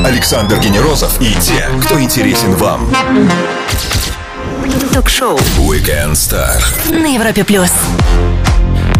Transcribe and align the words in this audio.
Александр 0.00 0.58
Генерозов 0.58 1.20
и 1.20 1.34
те, 1.34 1.68
кто 1.84 2.00
интересен 2.00 2.54
вам. 2.54 2.90
Ток-шоу 4.94 5.38
Weekend 5.58 6.12
Star. 6.12 6.62
на 6.90 7.14
Европе 7.14 7.44
плюс. 7.44 7.70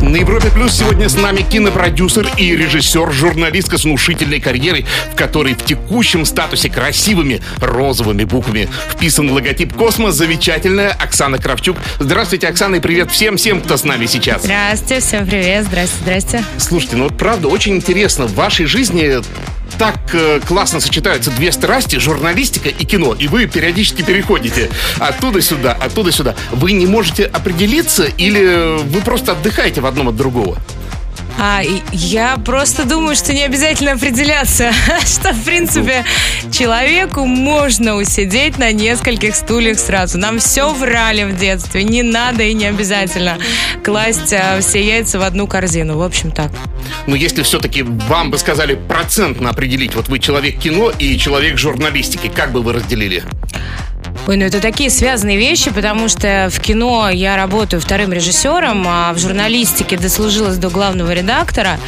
На 0.03 0.17
Европе 0.17 0.51
Плюс 0.51 0.73
сегодня 0.73 1.09
с 1.09 1.15
нами 1.15 1.43
кинопродюсер 1.43 2.29
и 2.37 2.57
режиссер, 2.57 3.13
журналистка 3.13 3.79
с 3.79 3.85
внушительной 3.85 4.41
карьерой, 4.41 4.85
в 5.13 5.17
которой 5.17 5.55
в 5.55 5.65
текущем 5.65 6.27
статусе 6.27 6.68
красивыми 6.68 7.40
розовыми 7.59 8.24
буквами 8.24 8.68
вписан 8.90 9.30
логотип 9.30 9.74
«Cosmo». 9.75 10.16
Замечательная 10.16 10.90
Оксана 10.90 11.38
Кравчук. 11.38 11.77
Здравствуйте, 12.00 12.48
Оксана, 12.48 12.77
и 12.77 12.80
привет 12.80 13.12
всем-всем, 13.12 13.61
кто 13.61 13.77
с 13.77 13.84
нами 13.84 14.06
сейчас. 14.06 14.43
Здрасте, 14.43 15.00
всем 15.00 15.24
привет, 15.24 15.66
здрасте, 15.66 15.96
здрасте. 16.02 16.45
Слушайте, 16.59 16.96
ну 16.96 17.04
вот 17.04 17.16
правда 17.16 17.46
очень 17.48 17.77
интересно, 17.77 18.27
в 18.27 18.34
вашей 18.34 18.66
жизни 18.66 19.22
так 19.79 19.98
э, 20.12 20.41
классно 20.46 20.80
сочетаются 20.80 21.30
две 21.30 21.52
страсти, 21.52 21.96
журналистика 21.96 22.69
и 22.69 22.84
кино, 22.84 23.15
и 23.19 23.28
вы 23.28 23.47
периодически 23.47 24.02
переходите 24.02 24.70
оттуда 24.98 25.41
сюда, 25.41 25.73
оттуда 25.73 26.12
сюда. 26.12 26.34
Вы 26.51 26.73
не 26.73 26.87
можете 26.87 27.24
определиться 27.24 28.05
или 28.05 28.83
вы 28.83 29.00
просто 29.00 29.33
отдыхаете 29.33 29.80
в 29.80 29.87
одном 29.87 30.09
от 30.09 30.16
другого? 30.16 30.59
А, 31.38 31.62
я 31.92 32.36
просто 32.38 32.84
думаю, 32.84 33.16
что 33.16 33.32
не 33.32 33.42
обязательно 33.42 33.92
определяться, 33.92 34.72
что, 35.06 35.32
в 35.32 35.45
принципе, 35.45 36.05
человеку 36.52 37.24
можно 37.24 37.96
усидеть 37.96 38.58
на 38.58 38.72
нескольких 38.72 39.34
стульях 39.34 39.78
сразу. 39.78 40.18
Нам 40.18 40.38
все 40.38 40.72
врали 40.72 41.24
в 41.24 41.36
детстве, 41.36 41.82
не 41.82 42.02
надо 42.02 42.42
и 42.45 42.55
не 42.55 42.66
обязательно 42.66 43.38
класть 43.84 44.32
а, 44.32 44.60
все 44.60 44.84
яйца 44.84 45.18
в 45.18 45.22
одну 45.22 45.46
корзину. 45.46 45.98
В 45.98 46.02
общем, 46.02 46.30
так. 46.30 46.50
Но 47.06 47.16
если 47.16 47.42
все-таки 47.42 47.83
вам 47.83 48.30
бы 48.30 48.38
сказали 48.38 48.74
процентно 48.74 49.50
определить, 49.50 49.94
вот 49.94 50.08
вы 50.08 50.19
человек 50.19 50.58
кино 50.58 50.91
и 50.91 51.19
человек 51.19 51.58
журналистики, 51.58 52.30
как 52.34 52.52
бы 52.52 52.62
вы 52.62 52.72
разделили? 52.74 53.22
Ой, 54.29 54.37
ну 54.37 54.45
это 54.45 54.61
такие 54.61 54.89
связанные 54.89 55.37
вещи, 55.37 55.73
потому 55.73 56.06
что 56.06 56.48
в 56.48 56.61
кино 56.61 57.11
я 57.11 57.37
работаю 57.37 57.83
вторым 57.83 58.12
режиссером, 58.12 58.84
а 58.87 59.12
в 59.12 59.19
журналистике 59.19 59.97
дослужилась 59.97 60.59
до 60.59 60.70
главного 60.70 61.11
редактора. 61.12 61.81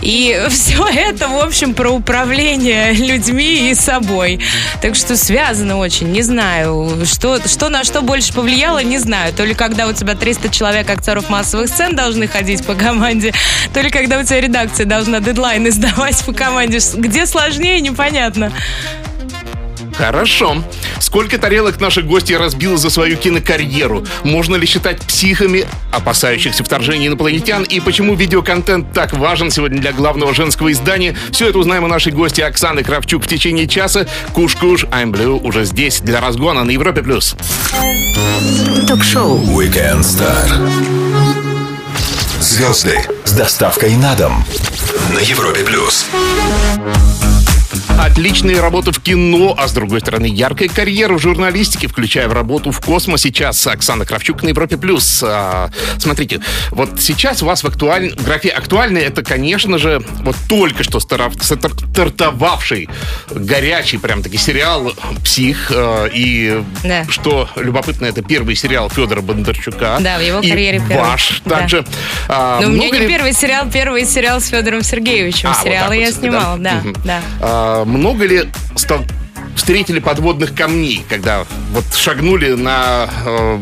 И 0.00 0.40
все 0.48 0.86
это, 0.88 1.28
в 1.28 1.36
общем, 1.36 1.74
про 1.74 1.90
управление 1.90 2.94
людьми 2.94 3.70
и 3.70 3.74
собой. 3.74 4.40
Так 4.80 4.94
что 4.94 5.14
связано 5.14 5.76
очень. 5.76 6.10
Не 6.10 6.22
знаю, 6.22 7.04
что, 7.04 7.46
что 7.46 7.68
на 7.68 7.84
что 7.84 8.00
больше 8.00 8.32
повлияло, 8.32 8.82
не 8.82 8.96
знаю. 8.96 9.34
То 9.34 9.44
ли 9.44 9.54
когда 9.54 9.86
у 9.86 9.92
тебя 9.92 10.14
300 10.14 10.48
человек 10.48 10.88
актеров 10.88 11.28
массовых 11.28 11.68
сцен 11.68 11.94
должны 11.94 12.26
ходить 12.26 12.64
по 12.64 12.74
команде, 12.74 13.34
то 13.74 13.82
ли 13.82 13.90
когда 13.90 14.18
у 14.18 14.22
тебя 14.24 14.40
редакция 14.40 14.86
должна 14.86 15.20
дедлайны 15.20 15.70
сдавать 15.70 16.24
по 16.24 16.32
команде. 16.32 16.78
Где 16.94 17.26
сложнее, 17.26 17.82
непонятно. 17.82 18.52
Хорошо. 19.96 20.62
Сколько 21.00 21.38
тарелок 21.38 21.80
наши 21.80 22.02
гости 22.02 22.32
разбила 22.32 22.76
за 22.76 22.90
свою 22.90 23.16
кинокарьеру? 23.16 24.04
Можно 24.24 24.56
ли 24.56 24.66
считать 24.66 25.00
психами, 25.00 25.66
опасающихся 25.92 26.64
вторжения 26.64 27.06
инопланетян? 27.06 27.62
И 27.62 27.80
почему 27.80 28.14
видеоконтент 28.14 28.92
так 28.92 29.12
важен 29.12 29.50
сегодня 29.50 29.80
для 29.80 29.92
главного 29.92 30.34
женского 30.34 30.72
издания? 30.72 31.16
Все 31.30 31.48
это 31.48 31.58
узнаем 31.58 31.84
у 31.84 31.88
нашей 31.88 32.12
гости 32.12 32.40
Оксаны 32.40 32.82
Кравчук 32.82 33.24
в 33.24 33.26
течение 33.28 33.68
часа. 33.68 34.06
Куш-куш, 34.32 34.84
I'm 34.84 35.12
Blue 35.12 35.40
уже 35.40 35.64
здесь 35.64 36.00
для 36.00 36.20
разгона 36.20 36.64
на 36.64 36.70
Европе+. 36.70 37.02
плюс. 37.02 37.36
Ток-шоу 38.88 39.38
Weekend 39.38 40.00
Star. 40.00 40.48
Звезды 42.40 42.98
с 43.24 43.32
доставкой 43.32 43.96
на 43.96 44.14
дом 44.14 44.44
на 45.14 45.18
Европе 45.20 45.60
плюс. 45.64 46.06
Отличные 47.98 48.60
работы 48.60 48.90
в 48.90 49.00
кино, 49.00 49.54
а 49.56 49.68
с 49.68 49.72
другой 49.72 50.00
стороны 50.00 50.26
яркая 50.26 50.68
карьера 50.68 51.14
в 51.14 51.20
журналистике, 51.20 51.86
включая 51.86 52.28
в 52.28 52.32
работу 52.32 52.72
в 52.72 52.80
космос. 52.80 53.22
Сейчас 53.22 53.64
Оксана 53.66 54.04
Кравчук 54.04 54.42
на 54.42 54.48
Европе+. 54.48 54.76
плюс. 54.76 55.22
А, 55.24 55.70
смотрите, 55.98 56.40
вот 56.70 57.00
сейчас 57.00 57.42
у 57.42 57.46
вас 57.46 57.62
в, 57.62 57.66
актуаль... 57.68 58.10
в 58.10 58.24
графе 58.24 58.48
«Актуальный» 58.50 59.00
это, 59.02 59.22
конечно 59.22 59.78
же, 59.78 60.02
вот 60.22 60.34
только 60.48 60.82
что 60.82 60.98
старав... 61.00 61.34
стартовавший 61.40 62.88
горячий 63.30 63.98
прям-таки 63.98 64.36
сериал 64.38 64.92
«Псих». 65.24 65.70
а, 65.74 66.06
И 66.12 66.62
Да. 66.82 67.04
что 67.08 67.48
любопытно, 67.56 68.06
это 68.06 68.22
первый 68.22 68.56
сериал 68.56 68.90
Федора 68.90 69.20
Бондарчука. 69.22 69.98
Да, 70.00 70.18
в 70.18 70.20
его 70.22 70.40
И 70.40 70.50
карьере 70.50 70.82
первый. 70.88 70.98
ваш 71.08 71.42
Да. 71.44 71.60
также. 71.60 71.84
А, 72.28 72.60
Но 72.60 72.66
у 72.68 72.70
меня 72.72 72.90
не 72.90 72.98
ли- 72.98 73.08
первый 73.08 73.32
сериал, 73.32 73.66
первый 73.72 74.04
сериал 74.04 74.40
с 74.40 74.48
Федором 74.48 74.82
Сергеевичем. 74.82 75.48
А, 75.50 75.52
вот 75.54 75.62
Сериалы 75.62 75.88
так 75.88 75.96
вот 75.96 76.04
я 76.06 76.12
снимала, 76.12 76.58
да, 76.58 76.74
Мгм. 76.74 76.96
да. 77.04 77.20
А, 77.40 77.83
много 77.84 78.26
ли 78.26 78.50
стал- 78.76 79.04
встретили 79.56 80.00
подводных 80.00 80.54
камней, 80.54 81.04
когда 81.08 81.44
вот 81.72 81.84
шагнули 81.94 82.52
на 82.54 83.08
э, 83.24 83.58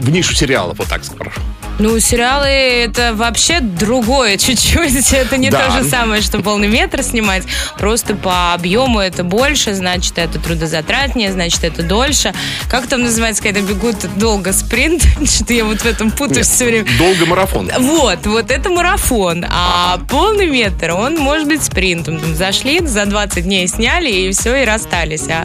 в 0.00 0.10
нишу 0.10 0.34
сериалов, 0.34 0.78
вот 0.78 0.88
так 0.88 1.04
скажу. 1.04 1.30
Ну, 1.78 1.98
сериалы 2.00 2.46
это 2.48 3.14
вообще 3.14 3.60
другое 3.60 4.36
чуть-чуть. 4.38 5.12
Это 5.12 5.36
не 5.36 5.48
Да. 5.50 5.66
то 5.66 5.70
же 5.82 5.88
самое, 5.88 6.22
что 6.22 6.40
полный 6.40 6.66
метр 6.68 7.02
снимать. 7.02 7.44
Просто 7.78 8.14
по 8.16 8.52
объему 8.52 8.98
это 9.00 9.22
больше, 9.22 9.74
значит, 9.74 10.18
это 10.18 10.38
трудозатратнее, 10.40 11.32
значит, 11.32 11.62
это 11.62 11.82
дольше. 11.82 12.34
Как 12.68 12.86
там 12.88 13.02
называется, 13.02 13.42
когда 13.42 13.60
бегут 13.60 13.96
долго 14.16 14.52
спринт? 14.52 15.02
Что-то 15.24 15.54
я 15.54 15.64
вот 15.64 15.80
в 15.82 15.86
этом 15.86 16.10
путаюсь 16.10 16.48
все 16.48 16.64
время. 16.64 16.86
Долго 16.98 17.26
марафон. 17.26 17.70
Вот, 17.78 18.26
вот 18.26 18.50
это 18.50 18.70
марафон. 18.70 19.44
А 19.48 19.98
полный 20.08 20.46
метр, 20.48 20.92
он 20.92 21.16
может 21.16 21.46
быть 21.46 21.62
спринтом. 21.62 22.18
Там 22.18 22.34
зашли, 22.34 22.80
за 22.84 23.06
20 23.06 23.44
дней 23.44 23.68
сняли, 23.68 24.10
и 24.10 24.32
все, 24.32 24.56
и 24.62 24.64
расстались. 24.64 25.28
А 25.28 25.44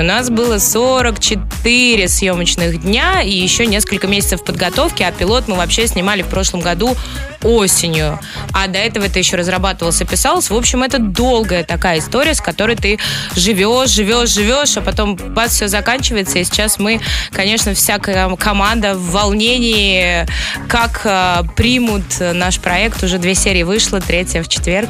у 0.00 0.02
нас 0.02 0.30
было 0.30 0.58
44 0.58 2.08
съемочных 2.08 2.80
дня 2.82 3.20
и 3.20 3.30
еще 3.30 3.66
несколько 3.66 4.06
месяцев 4.06 4.42
подготовки, 4.42 5.02
а 5.02 5.12
пилот 5.12 5.46
мы 5.46 5.56
вообще 5.56 5.86
снимали 5.86 6.22
в 6.22 6.28
прошлом 6.28 6.60
году 6.60 6.96
осенью. 7.42 8.18
А 8.52 8.66
до 8.66 8.78
этого 8.78 9.04
это 9.04 9.18
еще 9.18 9.36
разрабатывался, 9.36 10.06
писалось. 10.06 10.48
В 10.48 10.54
общем, 10.54 10.82
это 10.82 10.98
долгая 10.98 11.64
такая 11.64 11.98
история, 11.98 12.34
с 12.34 12.40
которой 12.40 12.76
ты 12.76 12.98
живешь, 13.36 13.90
живешь, 13.90 14.30
живешь, 14.30 14.76
а 14.78 14.80
потом 14.80 15.16
бац, 15.16 15.52
все 15.52 15.68
заканчивается. 15.68 16.38
И 16.38 16.44
сейчас 16.44 16.78
мы, 16.78 17.00
конечно, 17.30 17.74
вся 17.74 17.98
ко- 17.98 18.34
команда 18.36 18.94
в 18.94 19.10
волнении, 19.10 20.26
как 20.68 21.02
э, 21.04 21.42
примут 21.56 22.04
наш 22.20 22.58
проект. 22.58 23.02
Уже 23.02 23.18
две 23.18 23.34
серии 23.34 23.64
вышло, 23.64 24.00
третья 24.00 24.42
в 24.42 24.48
четверг. 24.48 24.88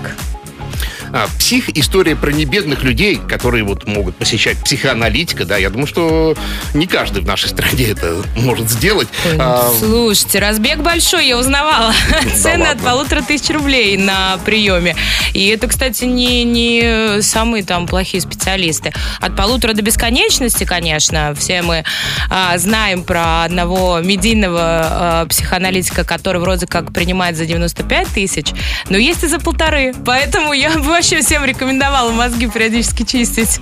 А, 1.12 1.28
псих 1.38 1.68
история 1.76 2.16
про 2.16 2.30
небедных 2.30 2.82
людей, 2.82 3.20
которые 3.28 3.64
вот 3.64 3.86
могут 3.86 4.16
посещать 4.16 4.58
психоаналитика, 4.58 5.44
да. 5.44 5.56
Я 5.56 5.70
думаю, 5.70 5.86
что 5.86 6.36
не 6.74 6.86
каждый 6.86 7.22
в 7.22 7.26
нашей 7.26 7.48
стране 7.48 7.86
это 7.86 8.22
может 8.36 8.70
сделать. 8.70 9.08
А, 9.38 9.72
Слушайте, 9.78 10.38
разбег 10.38 10.78
большой, 10.78 11.26
я 11.26 11.38
узнавала. 11.38 11.92
Цены 12.36 12.64
от 12.64 12.80
полутора 12.80 13.22
тысяч 13.22 13.50
рублей 13.50 13.96
на 13.96 14.38
приеме. 14.44 14.96
И 15.34 15.46
это, 15.48 15.68
кстати, 15.68 16.04
не, 16.04 16.44
не 16.44 17.22
самые 17.22 17.64
там 17.64 17.86
плохие 17.86 18.20
специалисты. 18.20 18.92
От 19.20 19.36
полутора 19.36 19.72
до 19.72 19.82
бесконечности, 19.82 20.64
конечно, 20.64 21.34
все 21.38 21.62
мы 21.62 21.84
а, 22.28 22.56
знаем 22.58 23.04
про 23.04 23.44
одного 23.44 24.00
медийного 24.00 24.60
а, 24.62 25.26
психоаналитика, 25.26 26.04
который 26.04 26.40
вроде 26.40 26.66
как 26.66 26.92
принимает 26.92 27.36
за 27.36 27.46
95 27.46 28.08
тысяч, 28.08 28.52
но 28.88 28.96
есть 28.96 29.24
и 29.24 29.26
за 29.26 29.38
полторы. 29.38 29.94
Поэтому 30.04 30.52
я 30.52 30.70
бы 30.70 30.82
вообще 30.82 31.20
всем 31.20 31.44
рекомендовала 31.44 32.12
мозги 32.12 32.48
периодически 32.48 33.04
чистить. 33.04 33.60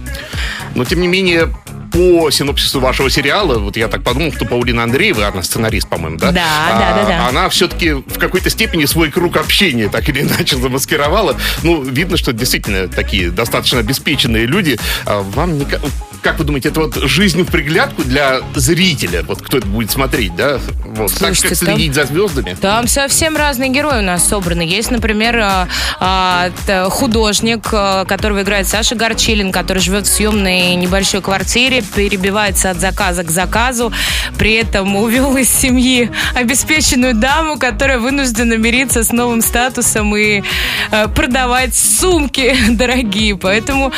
Но, 0.75 0.85
тем 0.85 1.00
не 1.00 1.09
менее, 1.09 1.49
по 1.93 2.31
синопсису 2.31 2.81
вашего 2.81 3.10
сериала, 3.10 3.59
вот 3.59 3.76
я 3.76 3.88
так 3.88 4.03
подумал, 4.03 4.32
что 4.32 4.44
Паулина 4.44 4.82
Андреева, 4.82 5.26
она 5.26 5.43
сценарист, 5.43 5.88
по-моему, 5.88 6.19
да? 6.19 6.32
Да, 6.32 6.43
А, 6.71 6.78
да, 6.78 7.03
да, 7.03 7.09
да. 7.09 7.28
Она 7.28 7.49
все-таки 7.49 7.93
в 7.93 8.19
какой-то 8.19 8.50
степени 8.50 8.84
свой 8.84 9.10
круг 9.10 9.37
общения 9.37 9.88
так 9.88 10.09
или 10.09 10.22
иначе 10.22 10.56
замаскировала. 10.56 11.37
Ну, 11.62 11.82
видно, 11.82 12.16
что 12.16 12.32
действительно 12.32 12.88
такие 12.88 13.31
достаточно 13.31 13.81
обеспеченные 13.81 14.47
люди. 14.47 14.78
А 15.04 15.22
Вам 15.22 15.58
не... 15.58 15.67
ка- 16.23 16.29
Как 16.31 16.38
вы 16.38 16.44
думаете, 16.44 16.69
это 16.69 16.81
вот 16.81 16.94
жизнь 16.97 17.43
в 17.43 17.47
приглядку 17.50 18.03
для 18.03 18.41
зрителя? 18.55 19.23
Вот 19.26 19.43
кто 19.43 19.59
это 19.59 19.67
будет 19.67 19.91
смотреть, 19.91 20.35
да? 20.37 20.59
Вот. 20.85 21.11
так 21.12 21.35
Слушайте, 21.35 21.49
как 21.50 21.59
там- 21.59 21.76
следить 21.76 21.94
за 21.94 22.05
звездами? 22.05 22.56
Там 22.61 22.87
совсем 22.87 23.37
разные 23.37 23.70
герои 23.70 23.99
у 24.00 24.03
нас 24.03 24.26
собраны. 24.29 24.62
Есть, 24.62 24.91
например, 24.91 25.38
а, 25.38 25.69
а, 26.00 26.50
художник, 26.91 27.69
а, 27.73 28.05
которого 28.05 28.43
играет 28.43 28.69
Саша 28.69 28.94
Горчилин, 28.94 29.53
который 29.53 29.79
живет 29.79 30.06
в 30.06 30.12
съемной 30.12 30.75
небольшой 30.75 31.23
квартире, 31.23 31.82
перебивается 31.82 32.71
от 32.71 32.79
заказа 32.79 33.23
к 33.25 33.31
заказу, 33.31 33.93
при 34.38 34.55
этом 34.55 34.97
увел 34.97 35.37
из 35.37 35.49
семьи 35.49 36.11
обеспеченную 36.35 37.14
даму, 37.14 37.59
которая 37.59 37.99
вынуждена 37.99 38.55
мириться 38.55 39.03
с 39.05 39.12
новым 39.12 39.41
статусом 39.43 40.14
и 40.17 40.43
э, 40.91 41.09
продавать 41.09 41.75
сумки 41.75 42.55
дорогие. 42.71 43.37
Поэтому 43.37 43.93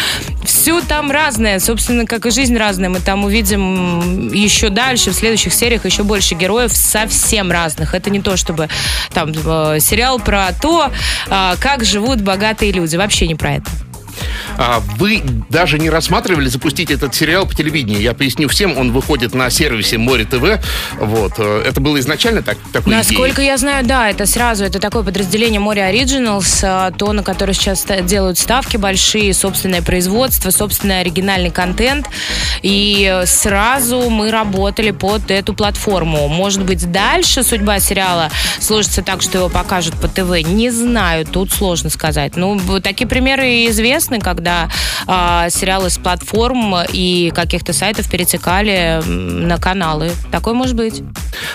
все 0.45 0.81
там 0.81 1.11
разное. 1.11 1.59
Собственно, 1.61 2.07
как 2.11 2.27
и 2.27 2.31
жизнь 2.31 2.57
разная. 2.57 2.89
Мы 2.89 2.99
там 2.99 3.25
увидим 3.25 4.33
еще 4.33 4.69
дальше, 4.69 5.13
в 5.13 5.15
следующих 5.15 5.55
сериях 5.55 5.85
еще 5.85 6.03
больше 6.03 6.35
героев 6.35 6.73
совсем 6.73 7.53
разных. 7.53 7.95
Это 7.95 8.11
не 8.11 8.21
то, 8.21 8.37
чтобы 8.37 8.69
там 9.15 9.31
э, 9.31 9.79
сериал 9.79 10.19
про 10.19 10.49
то, 10.61 10.91
э, 11.29 11.55
как 11.61 11.85
живут 11.85 12.21
богатые 12.21 12.73
люди. 12.73 12.97
Вообще 12.97 13.29
не 13.29 13.37
про 13.37 13.55
это. 13.55 13.71
А 14.63 14.83
вы 14.99 15.23
даже 15.49 15.79
не 15.79 15.89
рассматривали 15.89 16.47
запустить 16.47 16.91
этот 16.91 17.15
сериал 17.15 17.47
по 17.47 17.55
телевидению? 17.55 18.03
Я 18.03 18.13
поясню 18.13 18.47
всем, 18.47 18.77
он 18.77 18.93
выходит 18.93 19.35
на 19.35 19.49
сервисе 19.49 19.97
Море 19.97 20.27
ТВ. 20.27 20.63
Вот. 20.99 21.33
э, 21.39 21.63
Это 21.67 21.81
было 21.81 21.99
изначально 21.99 22.43
так, 22.43 22.59
такой 22.71 22.95
Насколько 22.95 23.37
идеей? 23.37 23.47
я 23.47 23.57
знаю, 23.57 23.87
да, 23.87 24.11
это 24.11 24.27
сразу, 24.27 24.65
это 24.65 24.79
такое 24.79 25.03
подразделение 25.03 25.61
Море 25.61 25.81
Originals, 25.91 26.61
а, 26.63 26.91
то, 26.91 27.15
на 27.15 27.23
которое 27.23 27.55
сейчас 27.55 27.87
делают 28.03 28.39
ставки 28.39 28.77
большие, 28.77 29.33
собственное 29.33 29.81
производство, 29.81 30.51
собственный 30.51 31.01
оригинальный 31.01 31.51
контент. 31.51 32.07
И 32.61 33.23
сразу 33.25 34.11
мы 34.11 34.31
работали 34.31 34.91
под 34.91 35.31
эту 35.31 35.55
платформу. 35.55 36.29
Может 36.29 36.65
быть, 36.65 36.93
дальше 36.93 37.43
судьба 37.43 37.81
сериала 37.81 38.31
сложится 38.59 39.01
так, 39.01 39.23
что 39.23 39.39
его 39.39 39.49
покажут 39.49 39.95
по 39.99 40.07
ТВ. 40.07 40.47
Не 40.47 40.69
знаю, 40.69 41.25
тут 41.25 41.51
сложно 41.51 41.89
сказать. 41.89 42.37
Ну, 42.37 42.61
такие 42.83 43.09
примеры 43.09 43.67
известны, 43.69 44.21
когда 44.21 44.50
а, 45.07 45.51
сериалы 45.51 45.91
с 45.91 45.99
платформ 45.99 46.77
и 46.93 47.31
каких-то 47.35 47.73
сайтов 47.73 48.09
перетекали 48.11 49.03
на 49.07 49.57
каналы. 49.59 50.13
Такое 50.31 50.55
может 50.55 50.77
быть. 50.77 51.03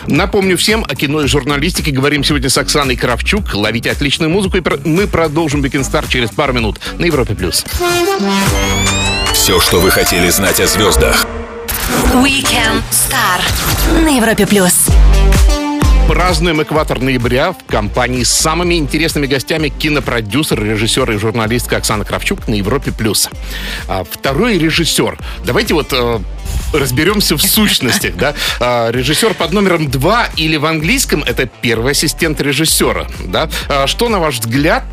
Напомню 0.08 0.58
всем 0.58 0.84
о 0.88 0.96
кино 0.96 1.22
и 1.22 1.28
журналистике. 1.28 1.92
Говорим 1.92 2.24
сегодня 2.24 2.50
с 2.50 2.58
Оксаной 2.58 2.96
Кравчук. 2.96 3.54
Ловите 3.54 3.92
отличную 3.92 4.30
музыку. 4.30 4.58
И 4.58 4.62
про- 4.62 4.80
мы 4.84 5.08
продолжим 5.08 5.64
Weekend 5.64 5.90
Star 5.90 6.06
через 6.08 6.30
пару 6.30 6.54
минут 6.54 6.80
на 6.98 7.06
Европе+. 7.06 7.36
плюс. 7.36 7.66
Все, 9.34 9.60
что 9.60 9.80
вы 9.80 9.92
хотели 9.92 10.30
знать 10.30 10.60
о 10.60 10.68
звездах. 10.68 11.26
Weekend 12.14 12.84
Star 12.92 14.02
на 14.04 14.18
Европе 14.18 14.48
плюс. 14.48 14.88
Празднуем 16.07 16.62
экватор 16.62 17.02
ноября 17.02 17.52
в 17.52 17.63
компании 17.66 18.22
с 18.22 18.30
самыми 18.30 18.75
интересными 18.75 19.25
гостями 19.25 19.69
кинопродюсер, 19.69 20.63
режиссер 20.63 21.12
и 21.12 21.18
журналистка 21.18 21.78
Оксана 21.78 22.06
Кравчук 22.06 22.48
на 22.48 22.54
Европе+. 22.54 22.92
плюс. 22.92 23.28
А, 23.88 24.04
второй 24.04 24.60
режиссер. 24.60 25.18
Давайте 25.44 25.74
вот 25.74 25.88
э, 25.94 26.19
разберемся 26.74 27.36
в 27.36 27.42
сущностях. 27.42 28.16
Да? 28.18 28.36
А, 28.60 28.92
режиссер 28.92 29.34
под 29.34 29.52
номером 29.52 29.90
два 29.90 30.28
или 30.36 30.57
в 30.57 30.66
английском 30.66 31.24
это 31.24 31.48
первый 31.48 31.94
ассистент 31.94 32.40
режиссера. 32.40 33.08
Да? 33.25 33.50
А, 33.68 33.88
что, 33.88 34.08
на 34.08 34.19
ваш 34.19 34.40
взгляд, 34.40 34.84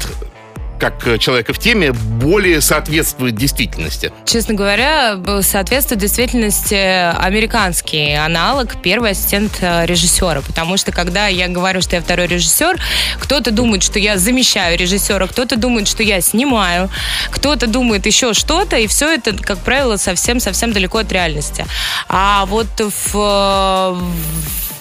как 0.82 1.06
э, 1.06 1.16
человека 1.16 1.52
в 1.52 1.60
теме, 1.60 1.92
более 1.92 2.60
соответствует 2.60 3.36
действительности? 3.36 4.12
Честно 4.24 4.54
говоря, 4.54 5.16
соответствует 5.40 6.00
действительности 6.00 6.74
американский 6.74 8.14
аналог 8.14 8.82
первый 8.82 9.12
ассистент 9.12 9.58
э, 9.60 9.86
режиссера. 9.86 10.40
Потому 10.40 10.76
что 10.76 10.90
когда 10.90 11.28
я 11.28 11.46
говорю, 11.46 11.82
что 11.82 11.94
я 11.94 12.02
второй 12.02 12.26
режиссер, 12.26 12.82
кто-то 13.20 13.52
думает, 13.52 13.84
что 13.84 14.00
я 14.00 14.18
замещаю 14.18 14.76
режиссера, 14.76 15.28
кто-то 15.28 15.54
думает, 15.54 15.86
что 15.86 16.02
я 16.02 16.20
снимаю, 16.20 16.90
кто-то 17.30 17.68
думает 17.68 18.06
еще 18.06 18.34
что-то, 18.34 18.76
и 18.76 18.88
все 18.88 19.14
это, 19.14 19.36
как 19.36 19.58
правило, 19.58 19.96
совсем-совсем 19.96 20.72
далеко 20.72 20.98
от 20.98 21.12
реальности. 21.12 21.64
А 22.08 22.44
вот 22.46 22.66
в, 22.80 23.14
э, 23.14 24.00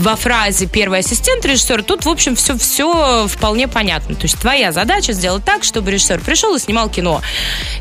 во 0.02 0.16
фразе 0.16 0.66
первый 0.66 1.00
ассистент 1.00 1.46
режиссера 1.46 1.84
тут, 1.84 2.06
в 2.06 2.10
общем, 2.10 2.36
все, 2.36 2.58
все 2.58 3.28
вполне 3.28 3.68
понятно. 3.68 4.16
То 4.16 4.24
есть 4.24 4.40
твоя 4.40 4.72
задача 4.72 5.14
сделать 5.14 5.46
так, 5.46 5.64
чтобы 5.64 5.92
режиссер 5.92 6.22
пришел 6.22 6.56
и 6.56 6.60
снимал 6.60 6.90
кино. 6.90 7.22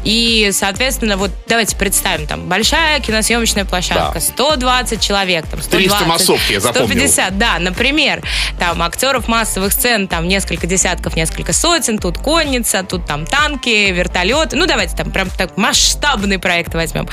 И, 0.05 0.51
соответственно, 0.53 1.17
вот 1.17 1.31
давайте 1.49 1.77
представим, 1.77 2.27
там, 2.27 2.47
большая 2.47 3.01
киносъемочная 3.01 3.65
площадка, 3.65 4.15
Да. 4.15 4.21
120 4.21 5.01
человек, 5.01 5.47
там, 5.47 5.63
120, 5.63 5.91
300 5.91 6.05
массовки, 6.05 6.53
я 6.53 6.61
запомнил. 6.61 6.89
150, 6.89 7.39
да, 7.39 7.59
например, 7.59 8.23
там, 8.59 8.83
актеров 8.83 9.27
массовых 9.27 9.73
сцен, 9.73 10.07
там, 10.07 10.29
несколько 10.29 10.67
десятков, 10.67 11.17
несколько 11.17 11.55
сотен, 11.55 11.99
тут 11.99 12.19
конница, 12.19 12.83
тут, 12.83 13.07
там, 13.07 13.25
танки, 13.25 13.91
вертолеты, 13.91 14.57
ну, 14.57 14.67
давайте, 14.67 14.95
там, 14.95 15.11
прям 15.11 15.31
так 15.31 15.57
масштабный 15.57 16.39
проект 16.39 16.75
возьмем. 16.75 17.09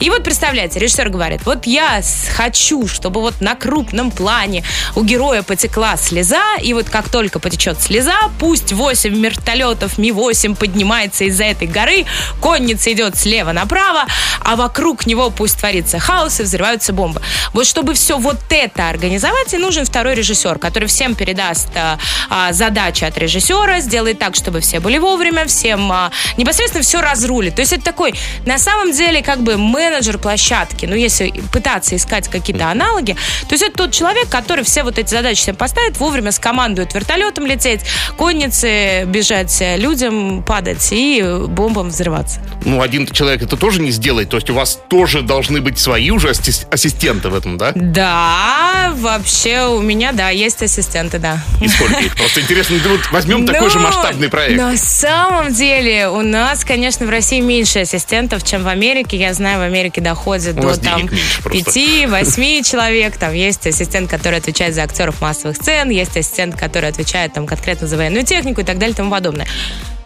И 0.00 0.10
вот, 0.10 0.22
представляете, 0.22 0.78
режиссер 0.78 1.08
говорит, 1.08 1.46
вот 1.46 1.66
я 1.66 2.02
хочу, 2.36 2.86
чтобы 2.88 3.22
вот 3.22 3.40
на 3.40 3.54
крупном 3.54 4.10
плане 4.10 4.49
у 4.94 5.02
героя 5.02 5.42
потекла 5.42 5.96
слеза, 5.96 6.56
и 6.60 6.74
вот 6.74 6.88
как 6.90 7.08
только 7.08 7.38
потечет 7.38 7.80
слеза, 7.80 8.16
пусть 8.38 8.72
8 8.72 9.14
вертолетов 9.14 9.98
Ми-8 9.98 10.56
поднимается 10.56 11.24
из-за 11.24 11.44
этой 11.44 11.68
горы, 11.68 12.06
конница 12.40 12.92
идет 12.92 13.16
слева 13.16 13.52
направо, 13.52 14.06
а 14.40 14.56
вокруг 14.56 15.06
него 15.06 15.30
пусть 15.30 15.58
творится 15.58 15.98
хаос 15.98 16.40
и 16.40 16.42
взрываются 16.42 16.92
бомбы. 16.92 17.20
Вот 17.52 17.66
чтобы 17.66 17.94
все 17.94 18.18
вот 18.18 18.38
это 18.50 18.88
организовать, 18.88 19.54
и 19.54 19.58
нужен 19.58 19.84
второй 19.84 20.14
режиссер, 20.14 20.58
который 20.58 20.88
всем 20.88 21.14
передаст 21.14 21.68
а, 21.74 21.98
а, 22.28 22.52
задачи 22.52 23.04
от 23.04 23.16
режиссера, 23.18 23.80
сделает 23.80 24.18
так, 24.18 24.34
чтобы 24.34 24.60
все 24.60 24.80
были 24.80 24.98
вовремя, 24.98 25.46
всем 25.46 25.90
а, 25.92 26.10
непосредственно 26.36 26.82
все 26.82 27.00
разрулит. 27.00 27.54
То 27.54 27.60
есть 27.60 27.72
это 27.72 27.82
такой, 27.82 28.14
на 28.46 28.58
самом 28.58 28.92
деле, 28.92 29.22
как 29.22 29.42
бы 29.42 29.56
менеджер 29.56 30.18
площадки, 30.18 30.86
ну, 30.86 30.94
если 30.94 31.30
пытаться 31.52 31.96
искать 31.96 32.28
какие-то 32.28 32.70
аналоги, 32.70 33.16
то 33.48 33.52
есть 33.52 33.62
это 33.62 33.76
тот 33.76 33.92
человек, 33.92 34.28
который 34.28 34.39
все 34.64 34.82
вот 34.82 34.98
эти 34.98 35.10
задачи 35.10 35.40
всем 35.42 35.56
поставит, 35.56 35.98
вовремя 35.98 36.32
скомандует 36.32 36.94
вертолетом 36.94 37.46
лететь, 37.46 37.80
конницы 38.16 39.04
бежать, 39.04 39.56
людям 39.76 40.42
падать 40.42 40.88
и 40.90 41.22
бомбам 41.48 41.88
взрываться. 41.88 42.40
Ну, 42.64 42.82
один 42.82 43.06
человек 43.06 43.42
это 43.42 43.56
тоже 43.56 43.80
не 43.80 43.90
сделает. 43.90 44.28
То 44.28 44.36
есть 44.36 44.50
у 44.50 44.54
вас 44.54 44.78
тоже 44.88 45.22
должны 45.22 45.60
быть 45.60 45.78
свои 45.78 46.10
уже 46.10 46.28
асси- 46.28 46.66
ассистенты 46.70 47.28
в 47.28 47.34
этом, 47.34 47.58
да? 47.58 47.72
Да, 47.74 48.92
вообще 48.96 49.66
у 49.66 49.80
меня, 49.80 50.12
да, 50.12 50.28
есть 50.30 50.62
ассистенты, 50.62 51.18
да. 51.18 51.38
И 51.60 51.68
сколько 51.68 51.98
их? 51.98 52.14
Просто 52.16 52.40
интересно, 52.42 52.76
ну, 52.84 52.90
вот 52.90 53.00
возьмем 53.10 53.46
такой 53.46 53.70
же 53.70 53.78
Но 53.78 53.84
масштабный 53.84 54.28
проект. 54.28 54.56
На 54.60 54.76
самом 54.76 55.52
деле 55.52 56.08
у 56.08 56.22
нас, 56.22 56.64
конечно, 56.64 57.06
в 57.06 57.10
России 57.10 57.40
меньше 57.40 57.80
ассистентов, 57.80 58.44
чем 58.44 58.62
в 58.62 58.68
Америке. 58.68 59.16
Я 59.16 59.32
знаю, 59.34 59.58
в 59.58 59.62
Америке 59.62 60.00
доходит 60.00 60.58
У 60.58 60.62
до 60.62 60.78
там 60.78 60.98
денег 60.98 61.12
меньше 61.12 61.42
просто. 61.42 61.70
5-8 61.80 62.62
человек. 62.62 63.16
Там 63.16 63.32
есть 63.34 63.66
ассистент, 63.66 64.10
который 64.10 64.29
отвечает 64.38 64.74
за 64.74 64.82
актеров 64.82 65.20
массовых 65.20 65.56
сцен, 65.56 65.90
есть 65.90 66.16
ассистент, 66.16 66.56
который 66.56 66.88
отвечает 66.88 67.32
там 67.32 67.46
конкретно 67.46 67.86
за 67.86 67.96
военную 67.96 68.24
технику 68.24 68.60
и 68.60 68.64
так 68.64 68.78
далее 68.78 68.94
и 68.94 68.96
тому 68.96 69.10
подобное. 69.10 69.46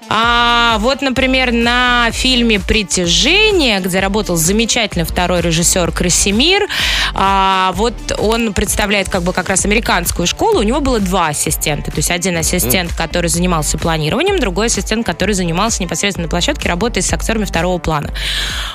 А 0.09 0.79
вот, 0.79 1.03
например, 1.03 1.53
на 1.53 2.09
фильме 2.13 2.61
«Притяжение», 2.61 3.81
где 3.81 4.01
работал 4.01 4.37
замечательный 4.37 5.05
второй 5.05 5.41
режиссер 5.41 5.91
Красимир, 5.93 6.67
а, 7.15 7.73
вот 7.75 7.95
он 8.19 8.53
представляет 8.53 9.09
как 9.09 9.23
бы 9.23 9.33
как 9.33 9.49
раз 9.49 9.65
американскую 9.65 10.27
школу, 10.27 10.61
у 10.61 10.63
него 10.63 10.81
было 10.81 11.01
два 11.01 11.29
ассистента. 11.29 11.91
То 11.91 11.99
есть 11.99 12.11
один 12.11 12.37
ассистент, 12.37 12.93
который 12.93 13.29
занимался 13.29 13.79
планированием, 13.79 14.39
другой 14.39 14.67
ассистент, 14.67 15.07
который 15.07 15.35
занимался 15.35 15.83
непосредственно 15.83 16.27
на 16.27 16.31
площадке, 16.31 16.69
работой 16.69 17.03
с 17.03 17.13
актерами 17.13 17.45
второго 17.45 17.79
плана. 17.79 18.11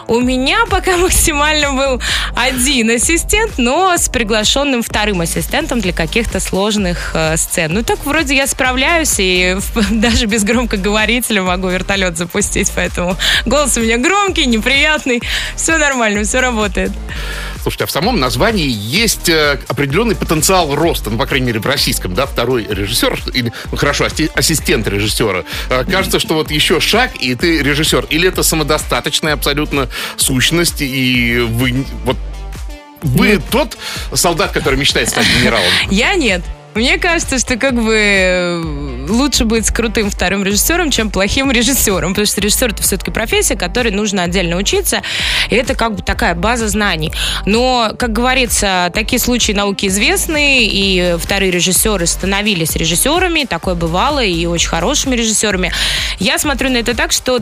У 0.07 0.19
меня 0.19 0.65
пока 0.69 0.97
максимально 0.97 1.73
был 1.73 2.01
один 2.35 2.89
ассистент, 2.89 3.53
но 3.57 3.95
с 3.97 4.09
приглашенным 4.09 4.81
вторым 4.81 5.21
ассистентом 5.21 5.79
для 5.79 5.93
каких-то 5.93 6.39
сложных 6.39 7.11
э, 7.13 7.37
сцен. 7.37 7.73
Ну 7.73 7.83
так 7.83 8.05
вроде 8.05 8.35
я 8.35 8.47
справляюсь 8.47 9.15
и 9.19 9.57
даже 9.91 10.25
без 10.25 10.43
громкоговорителя 10.43 11.18
могу 11.27 11.69
вертолет 11.69 12.17
запустить, 12.17 12.71
поэтому 12.75 13.17
голос 13.45 13.77
у 13.77 13.81
меня 13.81 13.97
громкий, 13.97 14.45
неприятный, 14.45 15.21
все 15.55 15.77
нормально, 15.77 16.23
все 16.23 16.39
работает. 16.39 16.91
Слушайте, 17.61 17.83
а 17.83 17.87
в 17.87 17.91
самом 17.91 18.19
названии 18.19 18.67
есть 18.69 19.27
э, 19.29 19.59
определенный 19.67 20.15
потенциал 20.15 20.73
роста, 20.75 21.09
ну, 21.09 21.17
по 21.17 21.25
крайней 21.25 21.47
мере, 21.47 21.59
в 21.59 21.65
российском, 21.65 22.13
да, 22.13 22.25
второй 22.25 22.65
режиссер, 22.69 23.19
или, 23.33 23.51
ну, 23.71 23.77
хорошо, 23.77 24.05
асти- 24.05 24.31
ассистент 24.33 24.87
режиссера. 24.87 25.43
Э, 25.69 25.83
кажется, 25.83 26.19
что 26.19 26.35
вот 26.35 26.51
еще 26.51 26.79
шаг, 26.79 27.11
и 27.19 27.35
ты 27.35 27.61
режиссер. 27.61 28.07
Или 28.09 28.29
это 28.29 28.43
самодостаточная 28.43 29.33
абсолютно 29.33 29.89
сущность, 30.15 30.81
и 30.81 31.39
вы 31.39 31.85
вот 32.05 32.17
вы 33.01 33.41
тот 33.51 33.77
солдат, 34.13 34.51
который 34.51 34.77
мечтает 34.77 35.09
стать 35.09 35.25
генералом. 35.39 35.71
Я 35.89 36.15
нет. 36.15 36.41
Мне 36.79 36.97
кажется, 36.97 37.37
что 37.39 37.57
как 37.57 37.73
бы 37.73 37.93
э, 37.93 38.63
лучше 39.09 39.43
быть 39.43 39.69
крутым 39.69 40.09
вторым 40.09 40.45
режиссером, 40.45 40.91
чем 40.91 41.11
плохим 41.11 41.51
режиссером, 41.51 42.11
потому 42.11 42.25
что 42.25 42.39
режиссер 42.39 42.69
это 42.69 42.81
все-таки 42.83 43.11
профессия, 43.11 43.57
которой 43.57 43.91
нужно 43.91 44.23
отдельно 44.23 44.55
учиться, 44.55 45.01
и 45.49 45.55
это 45.55 45.75
как 45.75 45.95
бы 45.95 46.01
такая 46.01 46.35
база 46.35 46.69
знаний. 46.69 47.11
Но, 47.45 47.91
как 47.99 48.13
говорится, 48.13 48.89
такие 48.93 49.19
случаи 49.19 49.51
науки 49.51 49.87
известны, 49.87 50.63
и 50.63 51.17
вторые 51.19 51.51
режиссеры 51.51 52.07
становились 52.07 52.77
режиссерами, 52.77 53.43
такое 53.43 53.75
бывало, 53.75 54.23
и 54.23 54.45
очень 54.45 54.69
хорошими 54.69 55.17
режиссерами. 55.17 55.73
Я 56.17 56.39
смотрю 56.39 56.69
на 56.69 56.77
это 56.77 56.95
так, 56.95 57.11
что 57.11 57.41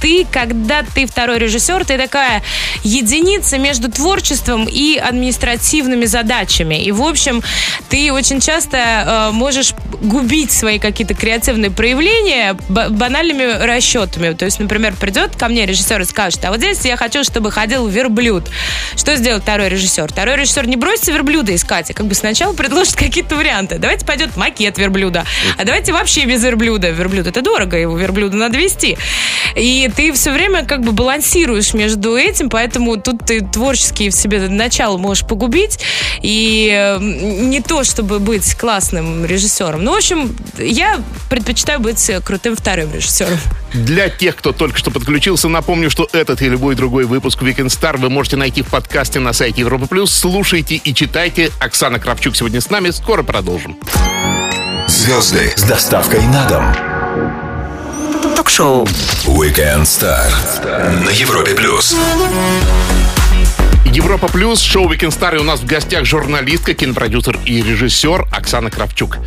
ты, 0.00 0.26
когда 0.30 0.82
ты 0.82 1.06
второй 1.06 1.38
режиссер, 1.38 1.84
ты 1.84 1.98
такая 1.98 2.42
единица 2.82 3.58
между 3.58 3.90
творчеством 3.90 4.66
и 4.70 4.96
административными 4.96 6.04
задачами. 6.04 6.82
И, 6.82 6.92
в 6.92 7.02
общем, 7.02 7.42
ты 7.88 8.12
очень 8.12 8.40
часто 8.40 8.76
э, 8.76 9.30
можешь 9.32 9.74
губить 10.00 10.52
свои 10.52 10.78
какие-то 10.78 11.14
креативные 11.14 11.70
проявления 11.70 12.56
ба- 12.68 12.88
банальными 12.90 13.64
расчетами. 13.64 14.34
То 14.34 14.44
есть, 14.44 14.58
например, 14.58 14.94
придет 14.94 15.36
ко 15.36 15.48
мне 15.48 15.66
режиссер 15.66 16.00
и 16.00 16.04
скажет, 16.04 16.44
а 16.44 16.50
вот 16.50 16.58
здесь 16.58 16.84
я 16.84 16.96
хочу, 16.96 17.24
чтобы 17.24 17.50
ходил 17.50 17.86
верблюд. 17.86 18.48
Что 18.96 19.16
сделает 19.16 19.42
второй 19.42 19.68
режиссер? 19.68 20.08
Второй 20.08 20.36
режиссер 20.36 20.66
не 20.66 20.76
бросится 20.76 21.12
верблюда 21.12 21.54
искать, 21.54 21.90
а 21.90 21.94
как 21.94 22.06
бы 22.06 22.14
сначала 22.14 22.52
предложит 22.52 22.96
какие-то 22.96 23.36
варианты. 23.36 23.78
Давайте 23.78 24.04
пойдет 24.04 24.36
макет 24.36 24.78
верблюда, 24.78 25.24
а 25.56 25.64
давайте 25.64 25.92
вообще 25.92 26.24
без 26.24 26.42
верблюда. 26.42 26.90
Верблюд 26.90 27.26
это 27.26 27.42
дорого, 27.42 27.76
его 27.76 27.96
верблюда 27.96 28.36
надо 28.36 28.58
вести. 28.58 28.96
И 29.54 29.87
И 29.88 29.90
ты 29.90 30.12
все 30.12 30.32
время 30.32 30.66
как 30.66 30.82
бы 30.82 30.92
балансируешь 30.92 31.72
между 31.72 32.14
этим, 32.14 32.50
поэтому 32.50 32.98
тут 32.98 33.24
ты 33.24 33.40
творчески 33.40 34.10
в 34.10 34.14
себе 34.14 34.46
начало 34.46 34.98
можешь 34.98 35.26
погубить. 35.26 35.78
И 36.20 36.70
э, 36.70 36.98
не 37.00 37.62
то, 37.62 37.84
чтобы 37.84 38.18
быть 38.18 38.54
классным 38.54 39.24
режиссером. 39.24 39.82
Ну, 39.82 39.94
в 39.94 39.96
общем, 39.96 40.36
я 40.58 41.00
предпочитаю 41.30 41.80
быть 41.80 42.10
крутым 42.22 42.54
вторым 42.54 42.92
режиссером. 42.92 43.38
Для 43.72 44.10
тех, 44.10 44.36
кто 44.36 44.52
только 44.52 44.76
что 44.76 44.90
подключился, 44.90 45.48
напомню, 45.48 45.88
что 45.88 46.06
этот 46.12 46.42
и 46.42 46.48
любой 46.50 46.74
другой 46.74 47.06
выпуск 47.06 47.40
Weekend 47.40 47.68
Star 47.68 47.96
вы 47.96 48.10
можете 48.10 48.36
найти 48.36 48.60
в 48.60 48.66
подкасте 48.66 49.20
на 49.20 49.32
сайте 49.32 49.62
Европы 49.62 49.86
Плюс. 49.86 50.12
Слушайте 50.12 50.74
и 50.74 50.92
читайте. 50.92 51.50
Оксана 51.60 51.98
Кравчук 51.98 52.36
сегодня 52.36 52.60
с 52.60 52.68
нами. 52.68 52.90
Скоро 52.90 53.22
продолжим. 53.22 53.78
Звезды 54.86 55.50
с 55.56 55.62
доставкой 55.62 56.20
на 56.26 56.46
дом. 56.46 57.47
Ток-шоу. 58.48 58.84
Weekend 59.26 59.82
Star 59.82 60.32
на 61.04 61.10
Европе 61.10 61.54
Плюс. 61.54 61.94
Европа 63.84 64.28
Плюс, 64.28 64.62
шоу 64.62 64.90
Weekend 64.90 65.10
Star. 65.10 65.36
И 65.36 65.38
у 65.38 65.42
нас 65.42 65.60
в 65.60 65.66
гостях 65.66 66.06
журналистка, 66.06 66.72
кинопродюсер 66.72 67.38
и 67.44 67.60
режиссер 67.60 68.26
Оксана 68.32 68.70
Кравчук. 68.70 69.18